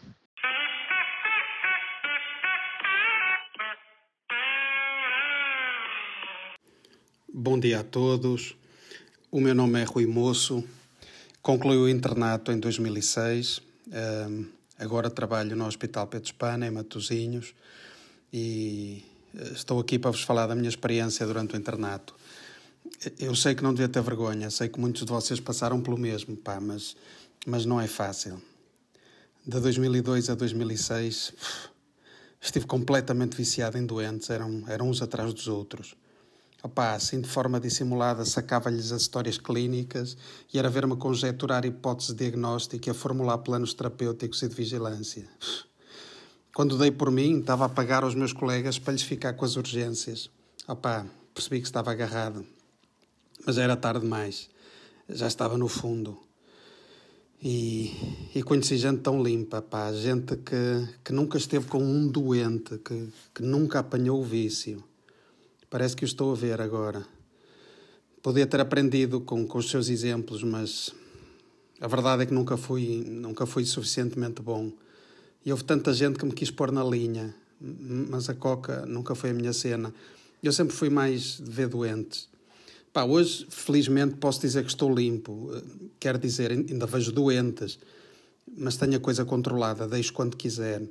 Bom 7.32 7.60
dia 7.60 7.80
a 7.80 7.84
todos. 7.84 8.56
O 9.32 9.40
meu 9.40 9.54
nome 9.54 9.80
é 9.80 9.84
Rui 9.84 10.06
Moço. 10.06 10.64
Concluí 11.40 11.76
o 11.76 11.88
internato 11.88 12.50
em 12.50 12.58
2006. 12.58 13.62
Um, 14.28 14.46
agora 14.76 15.08
trabalho 15.08 15.54
no 15.54 15.66
Hospital 15.68 16.08
Pedro 16.08 16.26
Espana, 16.26 16.66
em 16.66 16.70
Matosinhos, 16.72 17.54
e 18.32 19.04
eh, 19.32 19.52
estou 19.52 19.78
aqui 19.78 20.00
para 20.00 20.10
vos 20.10 20.22
falar 20.22 20.48
da 20.48 20.56
minha 20.56 20.68
experiência 20.68 21.24
durante 21.24 21.54
o 21.54 21.56
internato. 21.56 22.12
Eu 23.20 23.36
sei 23.36 23.54
que 23.54 23.62
não 23.62 23.72
devia 23.72 23.88
ter 23.88 24.02
vergonha, 24.02 24.50
sei 24.50 24.68
que 24.68 24.80
muitos 24.80 25.04
de 25.04 25.12
vocês 25.12 25.38
passaram 25.38 25.80
pelo 25.80 25.96
mesmo, 25.96 26.36
pá, 26.36 26.60
mas, 26.60 26.96
mas 27.46 27.64
não 27.64 27.80
é 27.80 27.86
fácil. 27.86 28.42
De 29.46 29.60
2002 29.60 30.28
a 30.28 30.34
2006, 30.34 31.34
estive 32.42 32.66
completamente 32.66 33.36
viciado 33.36 33.78
em 33.78 33.86
doentes, 33.86 34.28
eram, 34.28 34.64
eram 34.66 34.90
uns 34.90 35.00
atrás 35.00 35.32
dos 35.32 35.46
outros. 35.46 35.94
Opa, 36.62 36.92
assim 36.92 37.20
de 37.20 37.28
forma 37.28 37.58
dissimulada 37.58 38.24
sacava-lhes 38.24 38.92
as 38.92 39.02
histórias 39.02 39.38
clínicas 39.38 40.16
e 40.52 40.58
era 40.58 40.68
ver-me 40.68 40.94
conjecturar 40.94 41.64
e 41.64 41.70
a 42.90 42.94
formular 42.94 43.38
planos 43.38 43.72
terapêuticos 43.72 44.42
e 44.42 44.48
de 44.48 44.54
vigilância. 44.54 45.26
Quando 46.54 46.76
dei 46.76 46.90
por 46.90 47.10
mim, 47.10 47.40
estava 47.40 47.64
a 47.64 47.68
pagar 47.68 48.04
aos 48.04 48.14
meus 48.14 48.32
colegas 48.32 48.78
para 48.78 48.92
lhes 48.92 49.02
ficar 49.02 49.32
com 49.32 49.44
as 49.44 49.56
urgências. 49.56 50.28
Opa, 50.68 51.06
percebi 51.32 51.60
que 51.60 51.66
estava 51.66 51.90
agarrado. 51.90 52.44
Mas 53.46 53.56
era 53.56 53.76
tarde 53.76 54.00
demais. 54.00 54.50
Já 55.08 55.26
estava 55.26 55.56
no 55.56 55.68
fundo. 55.68 56.18
E, 57.42 58.28
e 58.34 58.42
conheci 58.42 58.76
gente 58.76 59.00
tão 59.00 59.22
limpa, 59.22 59.62
pá, 59.62 59.90
gente 59.94 60.36
que, 60.36 60.88
que 61.02 61.12
nunca 61.12 61.38
esteve 61.38 61.66
com 61.66 61.82
um 61.82 62.06
doente, 62.06 62.76
que, 62.78 63.08
que 63.34 63.42
nunca 63.42 63.78
apanhou 63.78 64.20
o 64.20 64.24
vício. 64.24 64.84
Parece 65.70 65.94
que 65.94 66.04
o 66.04 66.04
estou 66.04 66.32
a 66.32 66.34
ver 66.34 66.60
agora. 66.60 67.06
Podia 68.20 68.44
ter 68.44 68.58
aprendido 68.58 69.20
com, 69.20 69.46
com 69.46 69.58
os 69.58 69.70
seus 69.70 69.88
exemplos, 69.88 70.42
mas 70.42 70.92
a 71.80 71.86
verdade 71.86 72.24
é 72.24 72.26
que 72.26 72.34
nunca 72.34 72.56
fui, 72.56 73.04
nunca 73.06 73.46
fui 73.46 73.64
suficientemente 73.64 74.42
bom. 74.42 74.72
E 75.46 75.52
houve 75.52 75.62
tanta 75.62 75.94
gente 75.94 76.18
que 76.18 76.24
me 76.26 76.32
quis 76.32 76.50
pôr 76.50 76.72
na 76.72 76.82
linha, 76.82 77.32
mas 77.60 78.28
a 78.28 78.34
coca 78.34 78.84
nunca 78.84 79.14
foi 79.14 79.30
a 79.30 79.32
minha 79.32 79.52
cena. 79.52 79.94
Eu 80.42 80.52
sempre 80.52 80.74
fui 80.74 80.90
mais 80.90 81.38
de 81.38 81.48
ver 81.48 81.68
doentes. 81.68 82.28
Pá, 82.92 83.04
hoje, 83.04 83.46
felizmente, 83.48 84.16
posso 84.16 84.40
dizer 84.40 84.64
que 84.64 84.70
estou 84.70 84.92
limpo. 84.92 85.52
Quer 86.00 86.18
dizer, 86.18 86.50
ainda 86.50 86.84
vejo 86.84 87.12
doentes, 87.12 87.78
mas 88.58 88.76
tenho 88.76 88.96
a 88.96 89.00
coisa 89.00 89.24
controlada, 89.24 89.86
deixo 89.86 90.12
quando 90.12 90.36
quiser. 90.36 90.82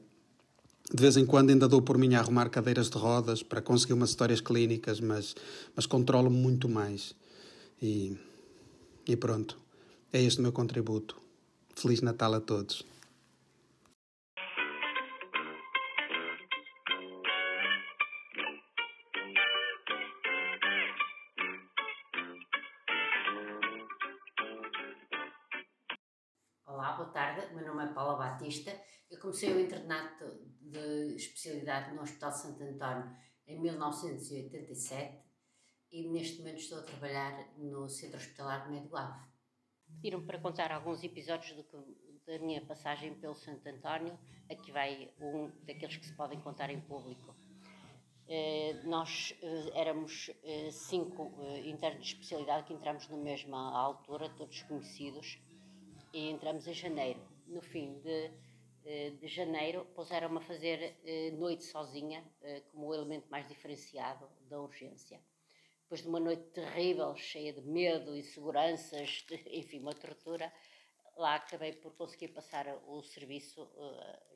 De 0.91 1.03
vez 1.03 1.15
em 1.17 1.25
quando 1.25 1.51
ainda 1.51 1.67
dou 1.67 1.83
por 1.83 1.99
mim 1.99 2.15
a 2.15 2.19
arrumar 2.19 2.49
cadeiras 2.49 2.89
de 2.89 2.97
rodas 2.97 3.43
para 3.43 3.61
conseguir 3.61 3.93
umas 3.93 4.09
histórias 4.09 4.41
clínicas, 4.41 4.99
mas, 4.99 5.35
mas 5.75 5.85
controlo-me 5.85 6.35
muito 6.35 6.67
mais. 6.67 7.15
E, 7.79 8.17
e 9.07 9.15
pronto, 9.15 9.55
é 10.11 10.19
este 10.19 10.39
o 10.39 10.41
meu 10.41 10.51
contributo. 10.51 11.15
Feliz 11.75 12.01
Natal 12.01 12.33
a 12.33 12.41
todos. 12.41 12.83
Olá, 26.65 26.93
boa 26.93 27.09
tarde. 27.09 27.53
Meu 27.53 27.67
nome 27.67 27.83
é 27.83 27.93
Paula 27.93 28.17
Batista. 28.17 28.71
Comecei 29.19 29.51
o 29.53 29.59
internato 29.59 30.25
de 30.61 31.15
especialidade 31.15 31.93
no 31.93 32.01
Hospital 32.01 32.31
Santo 32.31 32.63
António 32.63 33.13
em 33.45 33.59
1987 33.59 35.19
e 35.91 36.07
neste 36.07 36.39
momento 36.39 36.59
estou 36.59 36.79
a 36.79 36.83
trabalhar 36.83 37.53
no 37.57 37.89
Centro 37.89 38.17
Hospitalar 38.17 38.65
de 38.65 38.71
Médio 38.71 38.95
Ave. 38.95 39.27
Para 40.25 40.39
contar 40.39 40.71
alguns 40.71 41.03
episódios 41.03 41.51
do 41.53 41.63
que, 41.63 41.77
da 42.25 42.39
minha 42.39 42.61
passagem 42.65 43.13
pelo 43.15 43.35
Santo 43.35 43.67
António. 43.67 44.17
Aqui 44.49 44.71
vai 44.71 45.11
um 45.19 45.51
daqueles 45.65 45.97
que 45.97 46.05
se 46.05 46.15
podem 46.15 46.39
contar 46.39 46.69
em 46.69 46.79
público. 46.79 47.35
Eh, 48.27 48.79
nós 48.85 49.35
eh, 49.41 49.71
éramos 49.73 50.31
eh, 50.43 50.69
cinco 50.71 51.33
internos 51.65 52.05
de 52.05 52.13
especialidade 52.13 52.67
que 52.67 52.73
entramos 52.73 53.09
na 53.09 53.17
mesma 53.17 53.77
altura, 53.77 54.29
todos 54.29 54.61
conhecidos, 54.63 55.41
e 56.13 56.29
entramos 56.29 56.67
em 56.67 56.73
janeiro. 56.73 57.19
No 57.47 57.61
fim 57.61 57.99
de 58.01 58.31
de 58.83 59.27
janeiro, 59.27 59.85
puseram-me 59.95 60.37
a 60.37 60.41
fazer 60.41 60.97
eh, 61.03 61.31
noite 61.31 61.63
sozinha, 61.63 62.23
eh, 62.41 62.61
como 62.71 62.87
o 62.87 62.93
elemento 62.93 63.29
mais 63.29 63.47
diferenciado 63.47 64.27
da 64.49 64.59
urgência. 64.59 65.21
Depois 65.83 66.01
de 66.01 66.07
uma 66.07 66.19
noite 66.19 66.43
terrível, 66.51 67.15
cheia 67.15 67.53
de 67.53 67.61
medo, 67.61 68.15
inseguranças, 68.15 69.25
enfim, 69.51 69.79
uma 69.79 69.93
tortura, 69.93 70.51
lá 71.17 71.35
acabei 71.35 71.73
por 71.73 71.93
conseguir 71.95 72.29
passar 72.29 72.67
o 72.87 73.03
serviço, 73.03 73.69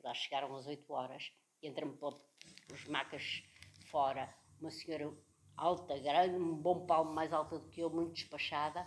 lá 0.02 0.12
chegaram 0.12 0.54
às 0.54 0.66
8 0.66 0.92
horas, 0.92 1.32
entra-me 1.62 1.96
pelos 1.96 2.84
macas 2.88 3.42
fora, 3.86 4.32
uma 4.60 4.70
senhora 4.70 5.12
alta, 5.56 5.98
grande, 5.98 6.36
um 6.36 6.54
bom 6.54 6.86
palmo 6.86 7.12
mais 7.12 7.32
alta 7.32 7.58
do 7.58 7.68
que 7.68 7.80
eu, 7.80 7.90
muito 7.90 8.12
despachada, 8.12 8.80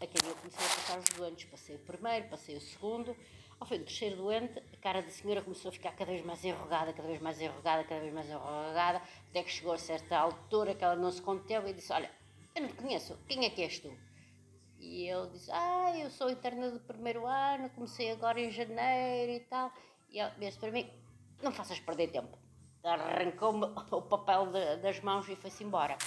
a 0.00 0.06
quem 0.06 0.28
eu 0.28 0.36
comecei 0.36 0.64
a 0.64 0.68
passar 0.70 0.98
os 0.98 1.04
doentes. 1.16 1.44
Passei 1.46 1.76
o 1.76 1.78
primeiro, 1.80 2.28
passei 2.28 2.56
o 2.56 2.60
segundo, 2.60 3.16
ao 3.60 3.66
fim 3.66 3.78
do 3.78 3.84
terceiro 3.84 4.16
doente, 4.16 4.58
a 4.58 4.76
cara 4.76 5.02
da 5.02 5.10
senhora 5.10 5.42
começou 5.42 5.70
a 5.70 5.72
ficar 5.72 5.92
cada 5.92 6.10
vez 6.12 6.24
mais 6.24 6.44
enrugada, 6.44 6.92
cada 6.92 7.08
vez 7.08 7.20
mais 7.20 7.40
enrugada, 7.40 7.84
cada 7.84 8.00
vez 8.00 8.12
mais 8.12 8.28
enrugada, 8.28 9.02
até 9.30 9.42
que 9.42 9.50
chegou 9.50 9.72
a 9.72 9.78
certa 9.78 10.16
altura 10.16 10.74
que 10.74 10.84
ela 10.84 10.96
não 10.96 11.10
se 11.10 11.20
conteve 11.20 11.70
e 11.70 11.72
disse: 11.74 11.92
Olha, 11.92 12.10
eu 12.54 12.62
não 12.62 12.68
te 12.68 12.74
conheço, 12.74 13.18
quem 13.26 13.44
é 13.44 13.50
que 13.50 13.62
és 13.62 13.78
tu? 13.80 13.92
E 14.78 15.06
eu 15.06 15.26
disse: 15.26 15.50
Ah, 15.52 15.92
eu 15.98 16.10
sou 16.10 16.30
interna 16.30 16.70
do 16.70 16.80
primeiro 16.80 17.26
ano, 17.26 17.68
comecei 17.70 18.12
agora 18.12 18.40
em 18.40 18.50
janeiro 18.50 19.32
e 19.32 19.40
tal. 19.40 19.72
E 20.08 20.20
ela 20.20 20.34
disse 20.38 20.58
para 20.58 20.70
mim: 20.70 20.88
Não 21.42 21.50
faças 21.50 21.80
perder 21.80 22.08
tempo. 22.08 22.38
Arrancou-me 22.84 23.66
o 23.90 24.02
papel 24.02 24.46
de, 24.46 24.76
das 24.76 25.00
mãos 25.00 25.28
e 25.28 25.34
foi-se 25.34 25.64
embora. 25.64 25.98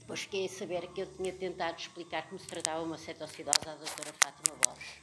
Depois 0.00 0.22
fiquei 0.22 0.46
a 0.46 0.48
saber 0.48 0.88
que 0.92 1.02
eu 1.02 1.12
tinha 1.14 1.32
tentado 1.32 1.78
explicar 1.78 2.26
como 2.26 2.38
se 2.38 2.46
tratava 2.48 2.82
uma 2.82 2.98
cetoacidose 2.98 3.68
à 3.68 3.76
doutora 3.76 4.12
Fátima 4.12 4.56
Borges. 4.56 4.99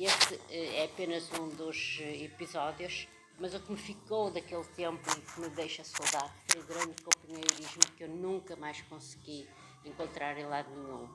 Este 0.00 0.40
eh, 0.48 0.80
é 0.80 0.84
apenas 0.86 1.30
um 1.38 1.50
dos 1.50 1.98
eh, 2.00 2.24
episódios, 2.24 3.06
mas 3.38 3.52
o 3.52 3.60
que 3.60 3.70
me 3.70 3.76
ficou 3.76 4.30
daquele 4.30 4.64
tempo 4.68 5.02
e 5.10 5.20
que 5.20 5.40
me 5.42 5.50
deixa 5.50 5.84
saudade 5.84 6.32
foi 6.48 6.62
o 6.62 6.64
grande 6.64 7.02
companheirismo 7.02 7.82
que 7.98 8.04
eu 8.04 8.08
nunca 8.08 8.56
mais 8.56 8.80
consegui 8.80 9.46
encontrar 9.84 10.38
em 10.38 10.46
lado 10.46 10.70
nenhum. 10.70 11.06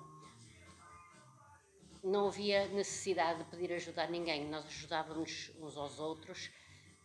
Não 2.03 2.27
havia 2.27 2.67
necessidade 2.67 3.43
de 3.43 3.49
pedir 3.49 3.73
ajuda 3.73 4.03
a 4.03 4.07
ninguém, 4.07 4.47
nós 4.47 4.63
ajudávamos 4.67 5.51
uns 5.59 5.75
aos 5.75 5.97
outros 5.97 6.51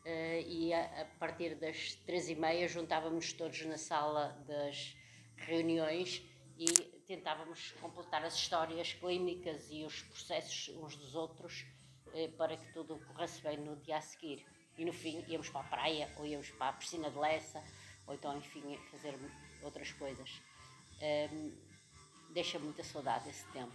uh, 0.04 0.40
e 0.46 0.74
a, 0.74 1.06
partir 1.18 1.54
das 1.54 1.94
três 2.04 2.28
e 2.28 2.34
meia 2.34 2.68
juntávamos 2.68 3.32
todos 3.32 3.64
na 3.64 3.78
sala 3.78 4.36
das 4.46 4.94
reuniões 5.38 6.22
e 6.60 6.66
tentávamos 7.06 7.72
completar 7.80 8.22
as 8.22 8.34
histórias 8.34 8.92
clínicas 8.92 9.66
e 9.70 9.82
os 9.82 10.02
processos 10.02 10.68
uns 10.76 10.94
dos 10.94 11.14
outros 11.14 11.64
eh, 12.12 12.28
para 12.36 12.54
que 12.54 12.70
tudo 12.74 12.98
corresse 13.06 13.40
bem 13.40 13.56
no 13.56 13.76
dia 13.76 13.96
a 13.96 14.00
seguir. 14.02 14.44
E 14.76 14.84
no 14.84 14.92
fim 14.92 15.24
íamos 15.26 15.48
para 15.48 15.62
a 15.62 15.70
praia, 15.70 16.12
ou 16.18 16.26
íamos 16.26 16.50
para 16.50 16.68
a 16.68 16.72
piscina 16.74 17.10
de 17.10 17.18
Lessa, 17.18 17.64
ou 18.06 18.12
então, 18.12 18.36
enfim, 18.36 18.76
fazer 18.90 19.14
outras 19.62 19.90
coisas. 19.92 20.30
Um, 21.00 21.02
ehm, 21.02 21.52
deixa 22.34 22.58
muita 22.58 22.84
saudade 22.84 23.30
esse 23.30 23.46
tempo. 23.52 23.74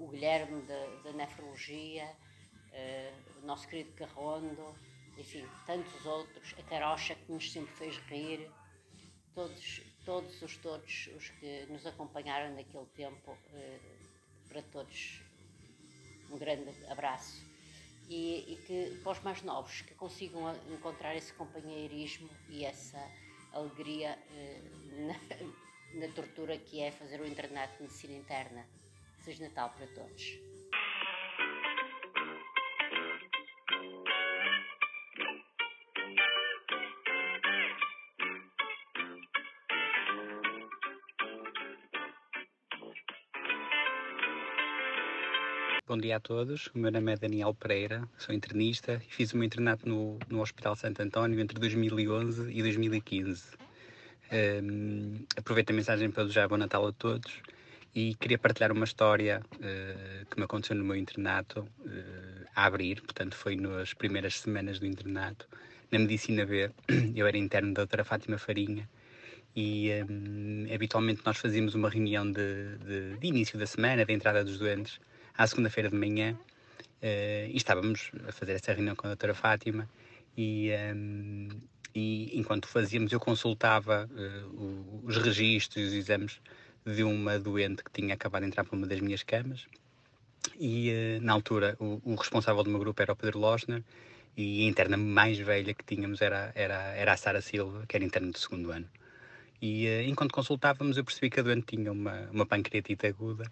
O 0.00 0.08
Guilherme 0.08 0.62
da 1.04 1.12
nefrologia, 1.12 2.12
uh, 2.72 3.40
o 3.40 3.46
nosso 3.46 3.68
querido 3.68 3.92
Carrondo, 3.92 4.74
enfim, 5.16 5.46
tantos 5.64 6.04
outros, 6.04 6.54
a 6.58 6.62
Carocha 6.64 7.14
que 7.14 7.30
nos 7.30 7.50
sempre 7.52 7.72
fez 7.76 7.96
rir, 8.08 8.50
todos 9.32 9.80
todos 10.06 10.40
os 10.40 10.56
todos 10.58 11.10
os 11.16 11.28
que 11.30 11.66
nos 11.68 11.84
acompanharam 11.84 12.54
naquele 12.54 12.86
tempo, 12.96 13.36
eh, 13.52 13.78
para 14.48 14.62
todos 14.62 15.20
um 16.30 16.38
grande 16.38 16.70
abraço 16.88 17.44
e, 18.08 18.52
e 18.52 18.56
que 18.66 19.00
para 19.02 19.12
os 19.12 19.20
mais 19.20 19.42
novos 19.42 19.82
que 19.82 19.94
consigam 19.94 20.54
encontrar 20.72 21.14
esse 21.16 21.32
companheirismo 21.32 22.30
e 22.48 22.64
essa 22.64 22.98
alegria 23.52 24.18
eh, 24.30 24.62
na, 25.06 26.06
na 26.06 26.12
tortura 26.14 26.56
que 26.56 26.80
é 26.80 26.90
fazer 26.90 27.20
o 27.20 27.26
internato 27.26 27.76
de 27.76 27.82
medicina 27.82 28.14
interna. 28.14 28.66
Feliz 29.20 29.40
Natal 29.40 29.70
para 29.70 29.86
todos. 29.88 30.55
Bom 45.88 45.98
dia 45.98 46.16
a 46.16 46.20
todos, 46.20 46.66
o 46.74 46.78
meu 46.80 46.90
nome 46.90 47.12
é 47.12 47.16
Daniel 47.16 47.54
Pereira, 47.54 48.08
sou 48.18 48.34
internista 48.34 49.00
e 49.08 49.14
fiz 49.14 49.32
o 49.32 49.36
meu 49.36 49.46
internato 49.46 49.88
no, 49.88 50.18
no 50.28 50.40
Hospital 50.40 50.74
Santo 50.74 51.00
António 51.00 51.38
entre 51.38 51.60
2011 51.60 52.50
e 52.50 52.60
2015. 52.60 53.52
Um, 54.64 55.24
aproveito 55.36 55.70
a 55.70 55.72
mensagem 55.72 56.10
para 56.10 56.24
desejar 56.24 56.48
bom 56.48 56.56
Natal 56.56 56.88
a 56.88 56.92
todos 56.92 57.40
e 57.94 58.16
queria 58.16 58.36
partilhar 58.36 58.72
uma 58.72 58.84
história 58.84 59.40
uh, 59.54 60.26
que 60.26 60.36
me 60.36 60.42
aconteceu 60.42 60.74
no 60.74 60.84
meu 60.84 60.96
internato 60.96 61.60
uh, 61.60 62.46
a 62.56 62.64
abrir, 62.64 63.00
portanto 63.02 63.36
foi 63.36 63.54
nas 63.54 63.94
primeiras 63.94 64.40
semanas 64.40 64.80
do 64.80 64.86
internato, 64.86 65.46
na 65.92 66.00
Medicina 66.00 66.44
B, 66.44 66.68
eu 67.14 67.28
era 67.28 67.38
interno 67.38 67.72
da 67.72 67.82
doutora 67.82 68.02
Fátima 68.02 68.38
Farinha 68.38 68.88
e 69.54 69.90
um, 70.10 70.66
habitualmente 70.74 71.22
nós 71.24 71.38
fazíamos 71.38 71.76
uma 71.76 71.88
reunião 71.88 72.28
de, 72.28 72.76
de, 72.78 73.18
de 73.18 73.26
início 73.28 73.56
da 73.56 73.68
semana, 73.68 74.04
de 74.04 74.12
entrada 74.12 74.42
dos 74.42 74.58
doentes, 74.58 74.98
à 75.36 75.46
segunda-feira 75.46 75.90
de 75.90 75.96
manhã 75.96 76.38
uh, 77.02 77.50
e 77.50 77.56
estávamos 77.56 78.10
a 78.26 78.32
fazer 78.32 78.52
essa 78.52 78.72
reunião 78.72 78.96
com 78.96 79.06
a 79.06 79.10
doutora 79.10 79.34
Fátima 79.34 79.88
e, 80.36 80.70
um, 80.70 81.48
ehm, 81.48 81.48
e 81.94 82.38
enquanto 82.38 82.66
fazíamos 82.68 83.12
eu 83.12 83.20
consultava 83.20 84.08
uh, 84.10 85.02
os 85.04 85.16
registros 85.16 85.88
os 85.88 85.92
exames 85.92 86.40
de 86.84 87.02
uma 87.02 87.38
doente 87.38 87.82
que 87.82 87.90
tinha 87.90 88.14
acabado 88.14 88.42
de 88.42 88.48
entrar 88.48 88.64
para 88.64 88.76
uma 88.76 88.86
das 88.86 89.00
minhas 89.00 89.22
camas 89.22 89.66
e 90.58 90.90
uh, 90.90 91.22
na 91.22 91.32
altura 91.32 91.76
o, 91.78 92.00
o, 92.04 92.14
responsável 92.14 92.62
do 92.62 92.70
meu 92.70 92.78
grupo 92.78 93.00
era 93.02 93.12
o 93.12 93.16
Pedro 93.16 93.38
Losner 93.38 93.82
e 94.36 94.64
a 94.64 94.68
interna 94.68 94.96
mais 94.96 95.38
velha 95.38 95.72
que 95.72 95.84
tínhamos 95.84 96.20
era, 96.20 96.52
era, 96.54 96.92
era 96.94 97.14
a 97.14 97.16
Sara 97.16 97.40
Silva, 97.40 97.86
que 97.88 97.96
era 97.96 98.04
interna 98.04 98.30
do 98.30 98.38
segundo 98.38 98.70
ano. 98.70 98.86
E 99.62 99.86
uh, 99.86 100.02
enquanto 100.02 100.32
consultávamos 100.32 100.98
eu 100.98 101.04
percebi 101.04 101.30
que 101.30 101.40
a 101.40 101.42
doente 101.42 101.76
tinha 101.76 101.90
uma, 101.90 102.28
uma 102.30 102.44
pancreatite 102.44 103.06
aguda 103.06 103.50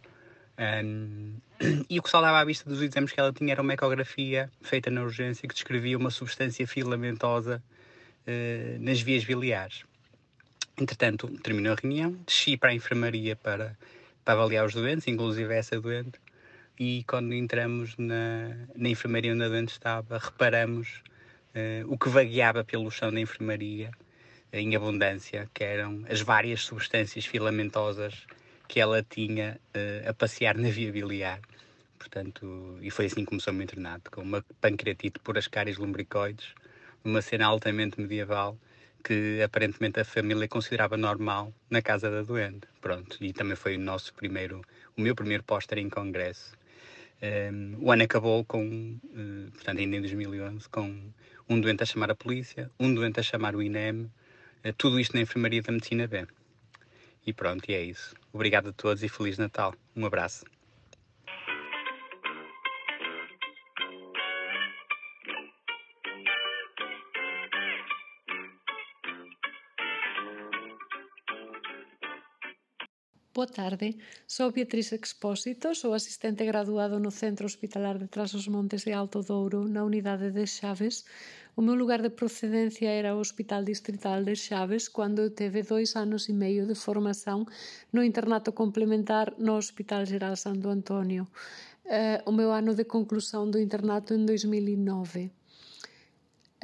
um, 0.58 1.34
e 1.88 1.98
o 1.98 2.02
que 2.02 2.10
saltava 2.10 2.38
à 2.38 2.44
vista 2.44 2.68
dos 2.68 2.80
exames 2.80 3.12
que 3.12 3.18
ela 3.18 3.32
tinha 3.32 3.52
era 3.52 3.62
uma 3.62 3.74
ecografia 3.74 4.50
feita 4.62 4.90
na 4.90 5.02
urgência 5.02 5.48
que 5.48 5.54
descrevia 5.54 5.98
uma 5.98 6.10
substância 6.10 6.66
filamentosa 6.66 7.62
uh, 8.26 8.78
nas 8.82 9.00
vias 9.00 9.24
biliares. 9.24 9.84
Entretanto, 10.78 11.28
terminou 11.42 11.72
a 11.72 11.76
reunião, 11.80 12.12
desci 12.26 12.56
para 12.56 12.70
a 12.70 12.74
enfermaria 12.74 13.36
para, 13.36 13.76
para 14.24 14.34
avaliar 14.34 14.66
os 14.66 14.74
doentes, 14.74 15.06
inclusive 15.06 15.54
essa 15.54 15.80
doente, 15.80 16.18
e 16.78 17.04
quando 17.06 17.32
entramos 17.32 17.96
na, 17.96 18.56
na 18.74 18.88
enfermaria 18.88 19.32
onde 19.32 19.44
a 19.44 19.48
doente 19.48 19.70
estava, 19.70 20.18
reparamos 20.18 21.02
uh, 21.54 21.92
o 21.92 21.96
que 21.96 22.08
vagueava 22.08 22.64
pelo 22.64 22.90
chão 22.90 23.12
da 23.12 23.20
enfermaria 23.20 23.92
em 24.52 24.74
abundância, 24.74 25.48
que 25.52 25.64
eram 25.64 26.04
as 26.08 26.20
várias 26.20 26.62
substâncias 26.62 27.26
filamentosas 27.26 28.26
que 28.68 28.80
ela 28.80 29.02
tinha 29.02 29.60
uh, 29.74 30.10
a 30.10 30.14
passear 30.14 30.56
na 30.56 30.68
via 30.70 30.90
biliar. 30.92 31.40
Portanto, 31.98 32.78
e 32.82 32.90
foi 32.90 33.06
assim 33.06 33.20
que 33.20 33.26
começou 33.26 33.52
o 33.52 33.56
meu 33.56 33.64
internato, 33.64 34.10
com 34.10 34.22
uma 34.22 34.44
pancreatite 34.60 35.18
por 35.20 35.38
ascários 35.38 35.78
lumbricoides, 35.78 36.54
uma 37.04 37.22
cena 37.22 37.46
altamente 37.46 38.00
medieval 38.00 38.58
que 39.04 39.42
aparentemente 39.42 40.00
a 40.00 40.04
família 40.04 40.48
considerava 40.48 40.96
normal 40.96 41.52
na 41.68 41.82
casa 41.82 42.10
da 42.10 42.22
doente. 42.22 42.66
Pronto, 42.80 43.22
e 43.22 43.32
também 43.32 43.54
foi 43.54 43.76
o 43.76 43.78
nosso 43.78 44.14
primeiro, 44.14 44.62
o 44.96 45.00
meu 45.00 45.14
primeiro 45.14 45.42
póster 45.44 45.78
em 45.78 45.90
congresso. 45.90 46.56
Um, 47.22 47.26
ehm, 47.26 47.76
o 47.80 47.92
ano 47.92 48.02
acabou 48.02 48.44
com, 48.44 48.98
uh, 49.04 49.50
portanto, 49.52 49.78
ainda 49.78 49.96
em 49.96 50.00
2011, 50.00 50.68
com 50.70 51.12
um 51.48 51.60
doente 51.60 51.82
a 51.82 51.86
chamar 51.86 52.10
a 52.10 52.14
polícia, 52.14 52.70
um 52.80 52.92
doente 52.94 53.20
a 53.20 53.22
chamar 53.22 53.54
o 53.54 53.62
INEM, 53.62 54.10
uh, 54.64 54.72
tudo 54.76 54.98
isto 54.98 55.14
na 55.14 55.20
enfermaria 55.20 55.62
da 55.62 55.72
medicina 55.72 56.06
B. 56.06 56.26
E 57.26 57.32
pronto, 57.32 57.70
e 57.70 57.74
é 57.74 57.82
isso. 57.82 58.14
Obrigado 58.32 58.68
a 58.68 58.72
todos 58.72 59.02
e 59.02 59.08
Feliz 59.08 59.38
Natal. 59.38 59.74
Um 59.96 60.06
abraço. 60.06 60.44
Boa 73.34 73.48
tarde, 73.48 73.96
sou 74.28 74.52
Beatriz 74.52 74.92
Expósito, 74.92 75.74
sou 75.74 75.92
asistente 75.92 76.44
graduado 76.44 77.00
no 77.00 77.10
Centro 77.10 77.46
Hospitalar 77.46 77.98
de 77.98 78.06
Trás-os-Montes 78.06 78.84
de 78.84 78.92
Alto 78.92 79.22
Douro, 79.22 79.66
na 79.66 79.82
unidade 79.82 80.30
de 80.30 80.46
Chaves, 80.46 81.04
o 81.56 81.60
meu 81.60 81.74
lugar 81.74 82.00
de 82.00 82.10
procedencia 82.10 82.90
era 82.90 83.16
o 83.16 83.18
Hospital 83.18 83.64
Distrital 83.64 84.22
de 84.22 84.36
Chaves, 84.36 84.88
quando 84.88 85.18
eu 85.22 85.30
teve 85.30 85.64
dois 85.64 85.96
anos 85.96 86.28
e 86.28 86.32
meio 86.32 86.64
de 86.64 86.76
formação 86.76 87.44
no 87.92 88.04
internato 88.04 88.52
complementar 88.52 89.34
no 89.36 89.56
Hospital 89.56 90.06
Geral 90.06 90.36
Santo 90.36 90.68
Antônio. 90.68 91.26
Uh, 91.86 92.30
o 92.30 92.32
meu 92.32 92.52
ano 92.52 92.72
de 92.72 92.84
conclusão 92.84 93.50
do 93.50 93.58
internato 93.58 94.14
em 94.14 94.24
2009. 94.24 95.32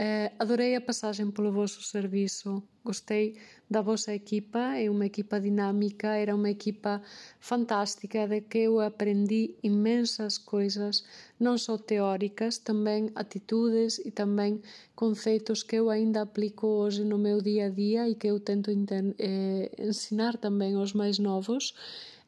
Uh, 0.01 0.33
adorei 0.39 0.75
a 0.75 0.81
passagem 0.81 1.31
pelo 1.31 1.53
vosso 1.53 1.83
serviço, 1.83 2.63
gostei 2.83 3.37
da 3.69 3.83
vossa 3.83 4.15
equipa, 4.15 4.59
é 4.79 4.89
uma 4.89 5.05
equipa 5.05 5.39
dinâmica, 5.39 6.17
era 6.17 6.35
uma 6.35 6.49
equipa 6.49 7.03
fantástica 7.39 8.27
de 8.27 8.41
que 8.41 8.61
eu 8.61 8.81
aprendi 8.81 9.55
imensas 9.63 10.39
coisas, 10.39 11.05
não 11.39 11.59
só 11.59 11.77
teóricas, 11.77 12.57
também 12.57 13.11
atitudes 13.15 13.99
e 13.99 14.11
também 14.11 14.63
conceitos 14.97 15.63
que 15.63 15.77
eu 15.77 15.91
ainda 15.91 16.23
aplico 16.23 16.67
hoje 16.67 17.05
no 17.05 17.19
meu 17.19 17.43
dia 17.43 17.67
a 17.67 17.69
dia 17.69 18.09
e 18.09 18.15
que 18.15 18.29
eu 18.29 18.41
tento 18.41 18.71
eh, 18.71 19.71
ensinar 19.79 20.39
também 20.39 20.77
aos 20.77 20.95
mais 20.95 21.19
novos. 21.19 21.75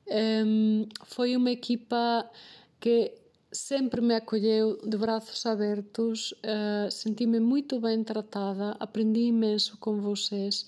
Um, 0.07 0.87
foi 1.07 1.35
uma 1.35 1.51
equipa 1.51 2.31
que 2.79 3.22
sempre 3.53 4.01
me 4.01 4.15
acolheu 4.15 4.79
de 4.83 4.97
braços 4.97 5.45
abertos, 5.45 6.33
uh, 6.33 6.91
senti-me 6.91 7.39
muito 7.39 7.79
bem 7.79 8.03
tratada, 8.03 8.77
aprendi 8.81 9.21
imenso 9.21 9.77
com 9.79 10.01
vocês. 10.01 10.67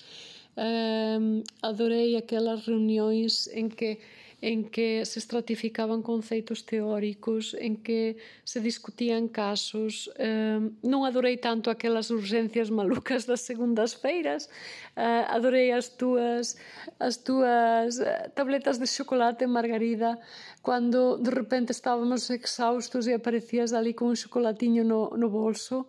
Uh, 0.57 1.42
adorei 1.62 2.16
aquelas 2.16 2.66
reuniões 2.66 3.49
em 3.49 3.68
que 3.68 3.99
en 4.40 4.64
que 4.64 5.05
se 5.05 5.18
estratificaban 5.18 6.03
conceitos 6.03 6.64
teóricos, 6.64 7.57
en 7.59 7.77
que 7.77 8.16
se 8.44 8.61
discutían 8.61 9.29
casos. 9.29 10.11
Eh, 10.18 10.61
non 10.83 11.05
adorei 11.05 11.37
tanto 11.38 11.70
aquelas 11.70 12.11
urgencias 12.11 12.68
malucas 12.70 13.25
das 13.25 13.42
segundas 13.42 13.94
feiras, 13.94 14.49
uh, 14.97 15.25
adorei 15.33 15.73
as 15.73 15.97
túas, 15.97 16.57
as 16.99 17.16
túas 17.23 18.01
eh, 18.01 18.31
tabletas 18.35 18.79
de 18.79 18.87
chocolate, 18.87 19.47
Margarida, 19.47 20.18
cando 20.62 21.16
de 21.18 21.31
repente 21.31 21.73
estábamos 21.73 22.31
exaustos 22.31 23.07
e 23.07 23.14
aparecías 23.14 23.73
ali 23.73 23.94
con 23.94 24.09
un 24.09 24.16
chocolatiño 24.16 24.85
no, 24.85 25.11
no 25.16 25.29
bolso. 25.29 25.87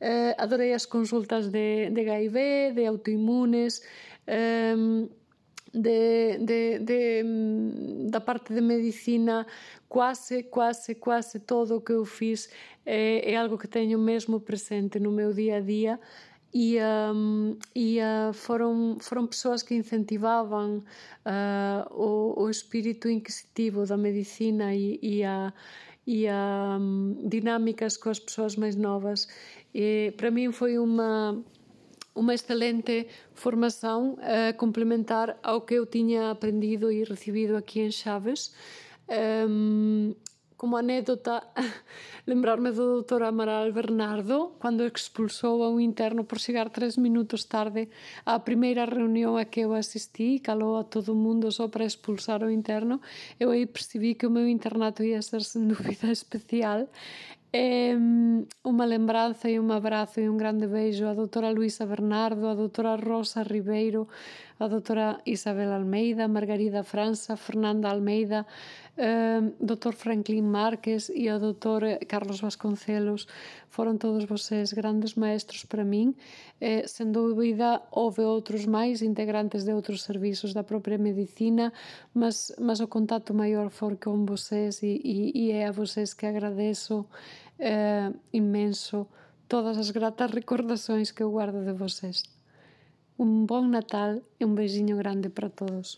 Uh, 0.00 0.34
adorei 0.36 0.74
as 0.74 0.84
consultas 0.84 1.48
de, 1.48 1.88
de 1.88 2.00
HIV, 2.02 2.74
de 2.74 2.84
autoimunes, 2.84 3.80
um, 4.28 5.08
de, 5.74 6.38
de, 6.38 6.78
de, 6.78 7.22
mm, 7.24 8.10
da 8.10 8.20
parte 8.20 8.54
de 8.54 8.60
medicina, 8.60 9.46
quase, 9.88 10.44
quase, 10.44 10.94
quase 10.94 11.40
todo 11.40 11.76
o 11.76 11.80
que 11.80 11.92
eu 11.92 12.04
fiz 12.04 12.48
é, 12.86 13.32
é 13.32 13.36
algo 13.36 13.58
que 13.58 13.68
tenho 13.68 13.98
mesmo 13.98 14.40
presente 14.40 15.00
no 15.00 15.10
meu 15.10 15.32
dia 15.32 15.56
a 15.56 15.60
dia 15.60 15.98
e, 16.54 16.78
um, 17.12 17.58
e 17.74 17.98
uh, 17.98 18.32
foram, 18.32 18.96
foram 19.00 19.26
pessoas 19.26 19.60
que 19.60 19.74
incentivavam 19.74 20.84
uh, 21.26 21.92
o, 21.92 22.44
o 22.44 22.48
espírito 22.48 23.08
inquisitivo 23.08 23.84
da 23.84 23.96
medicina 23.96 24.72
e, 24.72 25.00
e 25.02 25.24
a, 25.24 25.52
e 26.06 26.28
a 26.28 26.78
um, 26.80 27.28
dinâmicas 27.28 27.96
com 27.96 28.08
as 28.08 28.20
pessoas 28.20 28.54
mais 28.54 28.76
novas. 28.76 29.26
E, 29.74 30.14
para 30.16 30.30
mim 30.30 30.52
foi 30.52 30.78
uma 30.78 31.42
uma 32.14 32.34
excelente 32.34 33.08
formação 33.32 34.14
uh, 34.14 34.56
complementar 34.56 35.36
ao 35.42 35.60
que 35.60 35.74
eu 35.74 35.86
tinha 35.86 36.30
aprendido 36.30 36.90
e 36.90 37.04
recebido 37.04 37.56
aqui 37.56 37.80
em 37.80 37.90
Chaves. 37.90 38.54
Um, 39.48 40.14
como 40.56 40.76
anécdota, 40.76 41.42
lembrar-me 42.26 42.70
do 42.70 43.02
Dr. 43.02 43.24
Amaral 43.24 43.70
Bernardo, 43.70 44.52
quando 44.58 44.86
expulsou 44.86 45.62
a 45.62 45.68
um 45.68 45.78
interno 45.78 46.24
por 46.24 46.38
chegar 46.38 46.70
três 46.70 46.96
minutos 46.96 47.44
tarde 47.44 47.88
à 48.24 48.38
primeira 48.38 48.86
reunião 48.86 49.36
a 49.36 49.44
que 49.44 49.60
eu 49.60 49.74
assisti, 49.74 50.38
calou 50.38 50.78
a 50.78 50.84
todo 50.84 51.14
mundo 51.14 51.50
só 51.52 51.68
para 51.68 51.84
expulsar 51.84 52.42
o 52.42 52.50
interno, 52.50 52.98
eu 53.38 53.50
aí 53.50 53.66
percebi 53.66 54.14
que 54.14 54.26
o 54.26 54.30
meu 54.30 54.48
internato 54.48 55.02
ia 55.04 55.20
ser 55.20 55.42
sem 55.42 55.66
dúvida 55.68 56.10
especial 56.10 56.88
E, 57.54 57.94
um 57.94 58.24
unha 58.64 58.86
lembranza 58.94 59.46
e 59.48 59.60
un 59.60 59.70
abrazo 59.70 60.18
e 60.20 60.28
un 60.28 60.36
grande 60.36 60.66
beijo 60.66 61.06
a 61.06 61.14
doutora 61.14 61.54
Luisa 61.54 61.86
Bernardo, 61.86 62.48
a 62.48 62.54
doutora 62.54 62.96
Rosa 62.96 63.42
Ribeiro, 63.42 64.08
a 64.58 64.66
doutora 64.68 65.20
Isabel 65.26 65.70
Almeida, 65.72 66.26
Margarida 66.28 66.82
França, 66.82 67.36
Fernanda 67.36 67.90
Almeida, 67.90 68.46
um, 68.96 69.52
doutor 69.60 69.94
Franklin 69.94 70.42
Márquez 70.42 71.10
e 71.14 71.28
ao 71.28 71.38
doutor 71.38 71.82
Carlos 72.08 72.40
Vasconcelos. 72.40 73.26
Foron 73.68 73.98
todos 73.98 74.24
vocês 74.24 74.72
grandes 74.72 75.14
maestros 75.14 75.64
para 75.64 75.84
min. 75.84 76.14
Eh, 76.60 76.86
sen 76.86 77.10
dúbida, 77.10 77.82
houve 77.90 78.22
outros 78.22 78.66
máis 78.66 79.02
integrantes 79.02 79.64
de 79.64 79.74
outros 79.74 80.06
servizos 80.06 80.54
da 80.54 80.62
propia 80.62 80.96
medicina, 80.96 81.72
mas, 82.14 82.54
mas 82.58 82.78
o 82.80 82.86
contacto 82.86 83.34
maior 83.34 83.70
for 83.70 83.98
con 83.98 84.24
vocês 84.24 84.80
e, 84.82 85.00
e, 85.02 85.32
e 85.34 85.44
é 85.50 85.66
a 85.66 85.72
vocês 85.72 86.14
que 86.14 86.24
agradeço 86.24 87.04
eh, 87.58 88.12
imenso 88.32 89.06
todas 89.48 89.78
as 89.78 89.90
gratas 89.90 90.30
recordações 90.30 91.12
que 91.12 91.22
eu 91.22 91.30
guardo 91.30 91.64
de 91.64 91.72
vocês. 91.72 92.22
Un 93.16 93.46
bon 93.46 93.68
Natal 93.68 94.22
e 94.40 94.44
un 94.44 94.54
beijinho 94.54 94.96
grande 94.96 95.28
para 95.28 95.50
todos. 95.50 95.96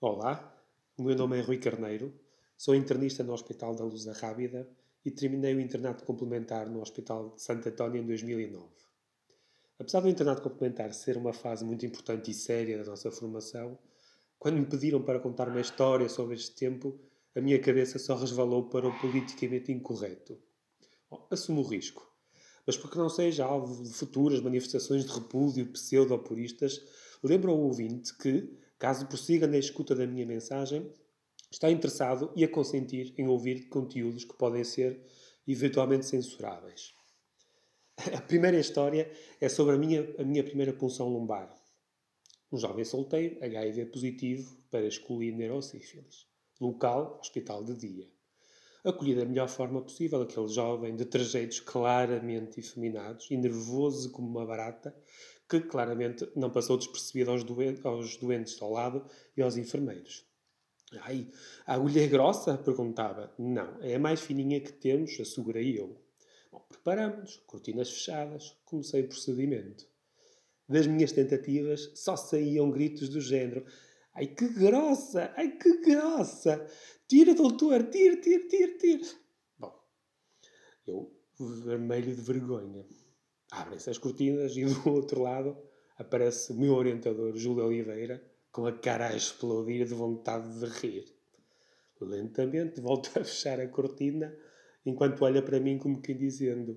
Olá, 0.00 0.54
o 0.96 1.02
meu 1.02 1.16
nome 1.16 1.38
é 1.38 1.42
Rui 1.42 1.58
Carneiro, 1.58 2.14
sou 2.56 2.74
internista 2.74 3.22
no 3.24 3.32
Hospital 3.32 3.74
da 3.74 3.84
Luz 3.84 4.04
da 4.04 4.12
Rábida 4.12 4.66
e 5.04 5.10
terminei 5.10 5.54
o 5.54 5.60
internato 5.60 6.04
complementar 6.04 6.68
no 6.68 6.80
Hospital 6.80 7.34
de 7.34 7.42
Santo 7.42 7.68
António 7.68 8.02
em 8.02 8.06
2009. 8.06 8.66
Apesar 9.78 10.00
do 10.00 10.08
internato 10.08 10.42
complementar 10.42 10.92
ser 10.92 11.16
uma 11.16 11.32
fase 11.32 11.64
muito 11.64 11.86
importante 11.86 12.30
e 12.30 12.34
séria 12.34 12.78
da 12.78 12.90
nossa 12.90 13.10
formação, 13.10 13.78
quando 14.38 14.58
me 14.58 14.66
pediram 14.66 15.02
para 15.02 15.20
contar 15.20 15.48
uma 15.48 15.60
história 15.60 16.08
sobre 16.08 16.34
este 16.34 16.54
tempo, 16.54 16.98
a 17.34 17.40
minha 17.40 17.60
cabeça 17.60 17.98
só 17.98 18.16
resvalou 18.16 18.68
para 18.68 18.88
o 18.88 19.00
politicamente 19.00 19.70
incorreto. 19.70 20.36
Bom, 21.10 21.26
assumo 21.30 21.60
o 21.60 21.64
risco. 21.64 22.06
Mas 22.66 22.76
porque 22.76 22.98
não 22.98 23.08
seja 23.08 23.44
alvo 23.44 23.82
de 23.82 23.92
futuras 23.92 24.40
manifestações 24.40 25.04
de 25.04 25.12
repúdio 25.12 25.66
pseudo-puristas, 25.72 26.80
lembro 27.22 27.50
ao 27.50 27.58
ouvinte 27.58 28.16
que, 28.16 28.52
caso 28.78 29.06
prossiga 29.06 29.46
na 29.46 29.58
escuta 29.58 29.94
da 29.94 30.06
minha 30.06 30.26
mensagem, 30.26 30.92
está 31.50 31.70
interessado 31.70 32.32
e 32.36 32.44
a 32.44 32.48
consentir 32.48 33.14
em 33.16 33.26
ouvir 33.28 33.68
conteúdos 33.68 34.24
que 34.24 34.36
podem 34.36 34.64
ser 34.64 35.00
eventualmente 35.46 36.06
censuráveis. 36.06 36.92
A 38.16 38.20
primeira 38.20 38.58
história 38.58 39.10
é 39.40 39.48
sobre 39.48 39.74
a 39.74 39.78
minha, 39.78 40.14
a 40.18 40.24
minha 40.24 40.44
primeira 40.44 40.72
punção 40.72 41.08
lombar 41.08 41.58
um 42.50 42.56
jovem 42.56 42.84
solteiro, 42.84 43.42
HIV 43.44 43.86
positivo 43.86 44.56
para 44.70 44.86
excluir 44.86 45.32
neurosífilis. 45.32 46.26
Local, 46.60 47.18
hospital 47.20 47.62
de 47.62 47.74
dia. 47.74 48.08
Acolhi 48.84 49.14
da 49.14 49.24
melhor 49.24 49.48
forma 49.48 49.82
possível 49.82 50.22
aquele 50.22 50.48
jovem 50.48 50.96
de 50.96 51.04
trejeitos 51.04 51.60
claramente 51.60 52.60
efeminados 52.60 53.30
e 53.30 53.36
nervoso 53.36 54.10
como 54.10 54.28
uma 54.28 54.46
barata, 54.46 54.96
que 55.48 55.60
claramente 55.60 56.26
não 56.34 56.50
passou 56.50 56.78
despercebido 56.78 57.30
aos, 57.30 57.44
doen 57.44 57.76
aos 57.84 58.16
doentes 58.16 58.60
ao 58.62 58.72
lado 58.72 59.04
e 59.36 59.42
aos 59.42 59.56
enfermeiros. 59.56 60.27
Ai, 61.02 61.28
a 61.66 61.74
agulha 61.74 62.04
é 62.04 62.06
grossa? 62.06 62.56
perguntava. 62.56 63.32
Não, 63.38 63.82
é 63.82 63.94
a 63.94 63.98
mais 63.98 64.20
fininha 64.20 64.60
que 64.60 64.72
temos, 64.72 65.18
assegurei 65.20 65.78
eu. 65.78 66.00
Bom, 66.50 66.60
preparamos, 66.68 67.42
cortinas 67.46 67.90
fechadas, 67.90 68.56
comecei 68.64 69.02
o 69.02 69.08
procedimento 69.08 69.86
das 70.68 70.86
minhas 70.86 71.12
tentativas 71.12 71.90
só 71.94 72.14
saíam 72.14 72.70
gritos 72.70 73.08
do 73.08 73.20
género: 73.20 73.64
Ai 74.14 74.26
que 74.26 74.48
grossa! 74.48 75.32
Ai 75.36 75.56
que 75.56 75.80
grossa! 75.80 76.66
Tira, 77.08 77.34
doutor! 77.34 77.84
Tira, 77.84 78.20
tira, 78.20 78.46
tira, 78.46 78.76
tira! 78.76 79.06
Bom, 79.58 79.74
eu 80.86 81.10
vermelho 81.64 82.14
de 82.14 82.20
vergonha. 82.20 82.84
Abrem-se 83.50 83.88
as 83.88 83.96
cortinas 83.96 84.54
e 84.56 84.64
do 84.66 84.90
outro 84.90 85.22
lado 85.22 85.56
aparece 85.96 86.52
o 86.52 86.56
meu 86.56 86.74
orientador, 86.74 87.34
Júlio 87.36 87.64
Oliveira, 87.64 88.22
com 88.58 88.66
a 88.66 88.72
cara 88.72 89.10
a 89.10 89.14
explodir 89.14 89.86
de 89.86 89.94
vontade 89.94 90.58
de 90.58 90.66
rir. 90.66 91.04
Lentamente 92.00 92.80
volto 92.80 93.08
a 93.10 93.22
fechar 93.24 93.60
a 93.60 93.68
cortina, 93.68 94.36
enquanto 94.84 95.22
olha 95.22 95.40
para 95.40 95.60
mim 95.60 95.78
como 95.78 96.02
que 96.02 96.12
dizendo: 96.12 96.76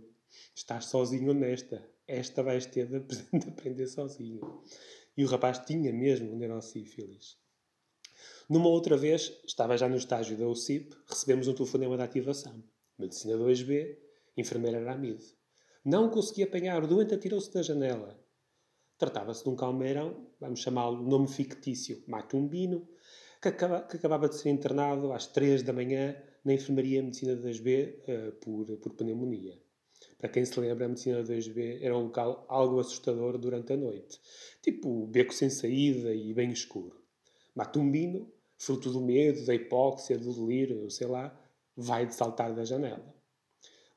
Estás 0.54 0.86
sozinho 0.86 1.34
nesta 1.34 1.84
esta 2.08 2.44
vais 2.44 2.68
ter 2.68 2.86
de 3.02 3.50
aprender 3.50 3.88
sozinho. 3.88 4.62
E 5.18 5.26
o 5.26 5.28
rapaz 5.28 5.58
tinha 5.66 5.92
mesmo 5.92 6.36
neurosífilis. 6.36 7.40
Numa 8.48 8.70
outra 8.70 8.96
vez, 8.96 9.34
estava 9.44 9.76
já 9.76 9.90
no 9.90 9.96
estágio 9.96 10.38
da 10.38 10.48
UCIP, 10.48 10.96
recebemos 11.08 11.48
um 11.48 11.56
telefonema 11.56 11.98
de 11.98 12.04
ativação. 12.04 12.64
Medicina 12.96 13.36
2B, 13.38 13.98
enfermeira 14.38 14.80
Aramide. 14.80 15.36
Não 15.84 16.12
consegui 16.12 16.44
apanhar, 16.44 16.84
o 16.84 16.88
doente 16.88 17.16
atirou-se 17.16 17.52
da 17.52 17.64
janela. 17.64 18.21
Tratava-se 19.02 19.44
de 19.44 19.50
um 19.50 19.56
calmeirão, 19.56 20.28
vamos 20.40 20.60
chamá-lo 20.60 21.02
nome 21.02 21.28
fictício, 21.28 22.04
Matumbino, 22.06 22.88
que, 23.42 23.48
acaba, 23.48 23.82
que 23.82 23.98
acabava 23.98 24.30
de 24.30 24.36
ser 24.36 24.50
internado 24.52 25.12
às 25.12 25.26
3 25.26 25.64
da 25.64 25.74
manhã 25.74 26.16
na 26.46 26.54
enfermaria 26.54 27.02
Medicina 27.02 27.36
2B 27.36 27.66
uh, 27.66 28.02
eh, 28.08 28.32
por, 28.40 28.78
por 28.78 28.94
pneumonia. 28.94 29.60
Para 30.20 30.30
quem 30.30 30.46
se 30.46 30.60
lembra, 30.60 30.86
a 30.86 30.88
medicina 30.88 31.24
2B 31.24 31.80
era 31.82 31.98
um 31.98 32.04
local 32.04 32.46
algo 32.48 32.80
assustador 32.80 33.40
durante 33.40 33.74
a 33.74 33.76
noite. 33.76 34.22
Tipo 34.62 35.08
beco 35.08 35.34
sem 35.34 35.50
saída 35.50 36.14
e 36.14 36.32
bem 36.32 36.52
escuro. 36.52 37.02
Matumbino, 37.56 38.32
fruto 38.56 38.92
do 38.92 39.02
medo, 39.02 39.44
da 39.48 39.56
hipóxia, 39.56 40.16
do 40.16 40.32
delírio, 40.32 40.92
sei 40.92 41.08
lá, 41.08 41.36
vai 41.76 42.06
de 42.06 42.14
saltar 42.14 42.54
da 42.54 42.64
janela. 42.64 43.12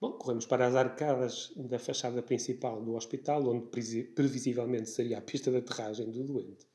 Bom, 0.04 0.18
corremos 0.18 0.44
para 0.44 0.66
as 0.66 0.74
arcadas 0.74 1.50
da 1.56 1.78
fachada 1.78 2.22
principal 2.22 2.82
do 2.82 2.94
hospital, 2.94 3.42
onde 3.48 3.68
previsivelmente 4.14 4.90
seria 4.90 5.16
a 5.16 5.22
pista 5.22 5.50
de 5.50 5.56
aterragem 5.56 6.10
do 6.10 6.22
doente. 6.22 6.66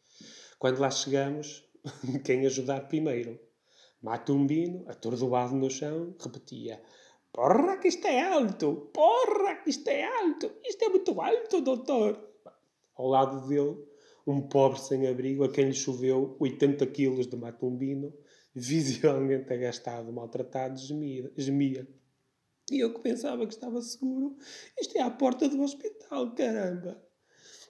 Quando 0.57 0.79
lá 0.79 0.89
chegamos, 0.89 1.63
quem 2.25 2.47
ajudar 2.47 2.87
primeiro? 2.87 3.39
Matumbino, 4.01 4.83
atordoado 4.87 5.55
no 5.55 5.69
chão, 5.69 6.15
repetia 6.19 6.81
Porra, 7.31 7.77
que 7.77 7.89
isto 7.89 8.07
é 8.07 8.19
alto! 8.19 8.89
Porra, 8.91 9.57
que 9.57 9.69
isto 9.69 9.87
é 9.89 10.03
alto! 10.05 10.51
Isto 10.65 10.85
é 10.85 10.89
muito 10.89 11.21
alto, 11.21 11.61
doutor! 11.61 12.19
Ao 12.95 13.05
lado 13.05 13.47
dele, 13.47 13.77
um 14.25 14.41
pobre 14.41 14.79
sem-abrigo 14.79 15.43
a 15.43 15.51
quem 15.51 15.65
lhe 15.65 15.73
choveu 15.73 16.35
80 16.39 16.83
quilos 16.87 17.27
de 17.27 17.35
matumbino, 17.37 18.11
visivelmente 18.55 19.53
agastado, 19.53 20.11
maltratado, 20.11 20.79
gemia, 20.79 21.31
gemia. 21.37 21.87
E 22.71 22.79
eu 22.79 22.93
que 22.93 23.01
pensava 23.01 23.45
que 23.47 23.53
estava 23.53 23.82
seguro, 23.82 24.38
isto 24.79 24.97
é 24.97 25.01
à 25.01 25.10
porta 25.10 25.47
do 25.49 25.62
hospital, 25.62 26.34
caramba! 26.36 27.01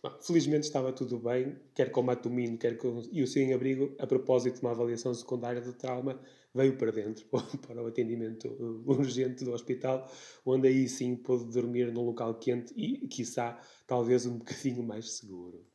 Bom, 0.01 0.17
felizmente 0.21 0.65
estava 0.65 0.93
tudo 0.93 1.19
bem, 1.19 1.59
quer 1.75 1.91
com 1.91 2.01
matumino, 2.01 2.57
quer 2.57 2.77
com 2.77 3.01
e 3.11 3.21
o 3.21 3.27
sem-abrigo, 3.27 3.95
a 3.99 4.07
propósito 4.07 4.55
de 4.55 4.61
uma 4.61 4.71
avaliação 4.71 5.13
secundária 5.13 5.61
de 5.61 5.73
trauma, 5.73 6.21
veio 6.55 6.77
para 6.77 6.91
dentro, 6.91 7.25
para 7.67 7.83
o 7.83 7.87
atendimento 7.87 8.47
uh, 8.47 8.89
urgente 8.89 9.43
do 9.43 9.51
hospital, 9.51 10.09
onde 10.45 10.69
aí 10.69 10.87
sim 10.87 11.17
pôde 11.17 11.51
dormir 11.51 11.91
num 11.91 12.05
local 12.05 12.39
quente 12.39 12.73
e, 12.77 13.07
quiçá, 13.07 13.59
talvez 13.85 14.25
um 14.25 14.37
bocadinho 14.39 14.83
mais 14.83 15.17
seguro. 15.17 15.65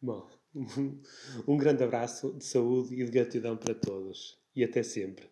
Bom, 0.00 0.28
um 1.48 1.56
grande 1.56 1.82
abraço 1.82 2.34
de 2.34 2.44
saúde 2.44 2.94
e 2.94 3.04
de 3.04 3.10
gratidão 3.10 3.56
para 3.56 3.74
todos 3.74 4.38
e 4.54 4.62
até 4.62 4.82
sempre. 4.82 5.26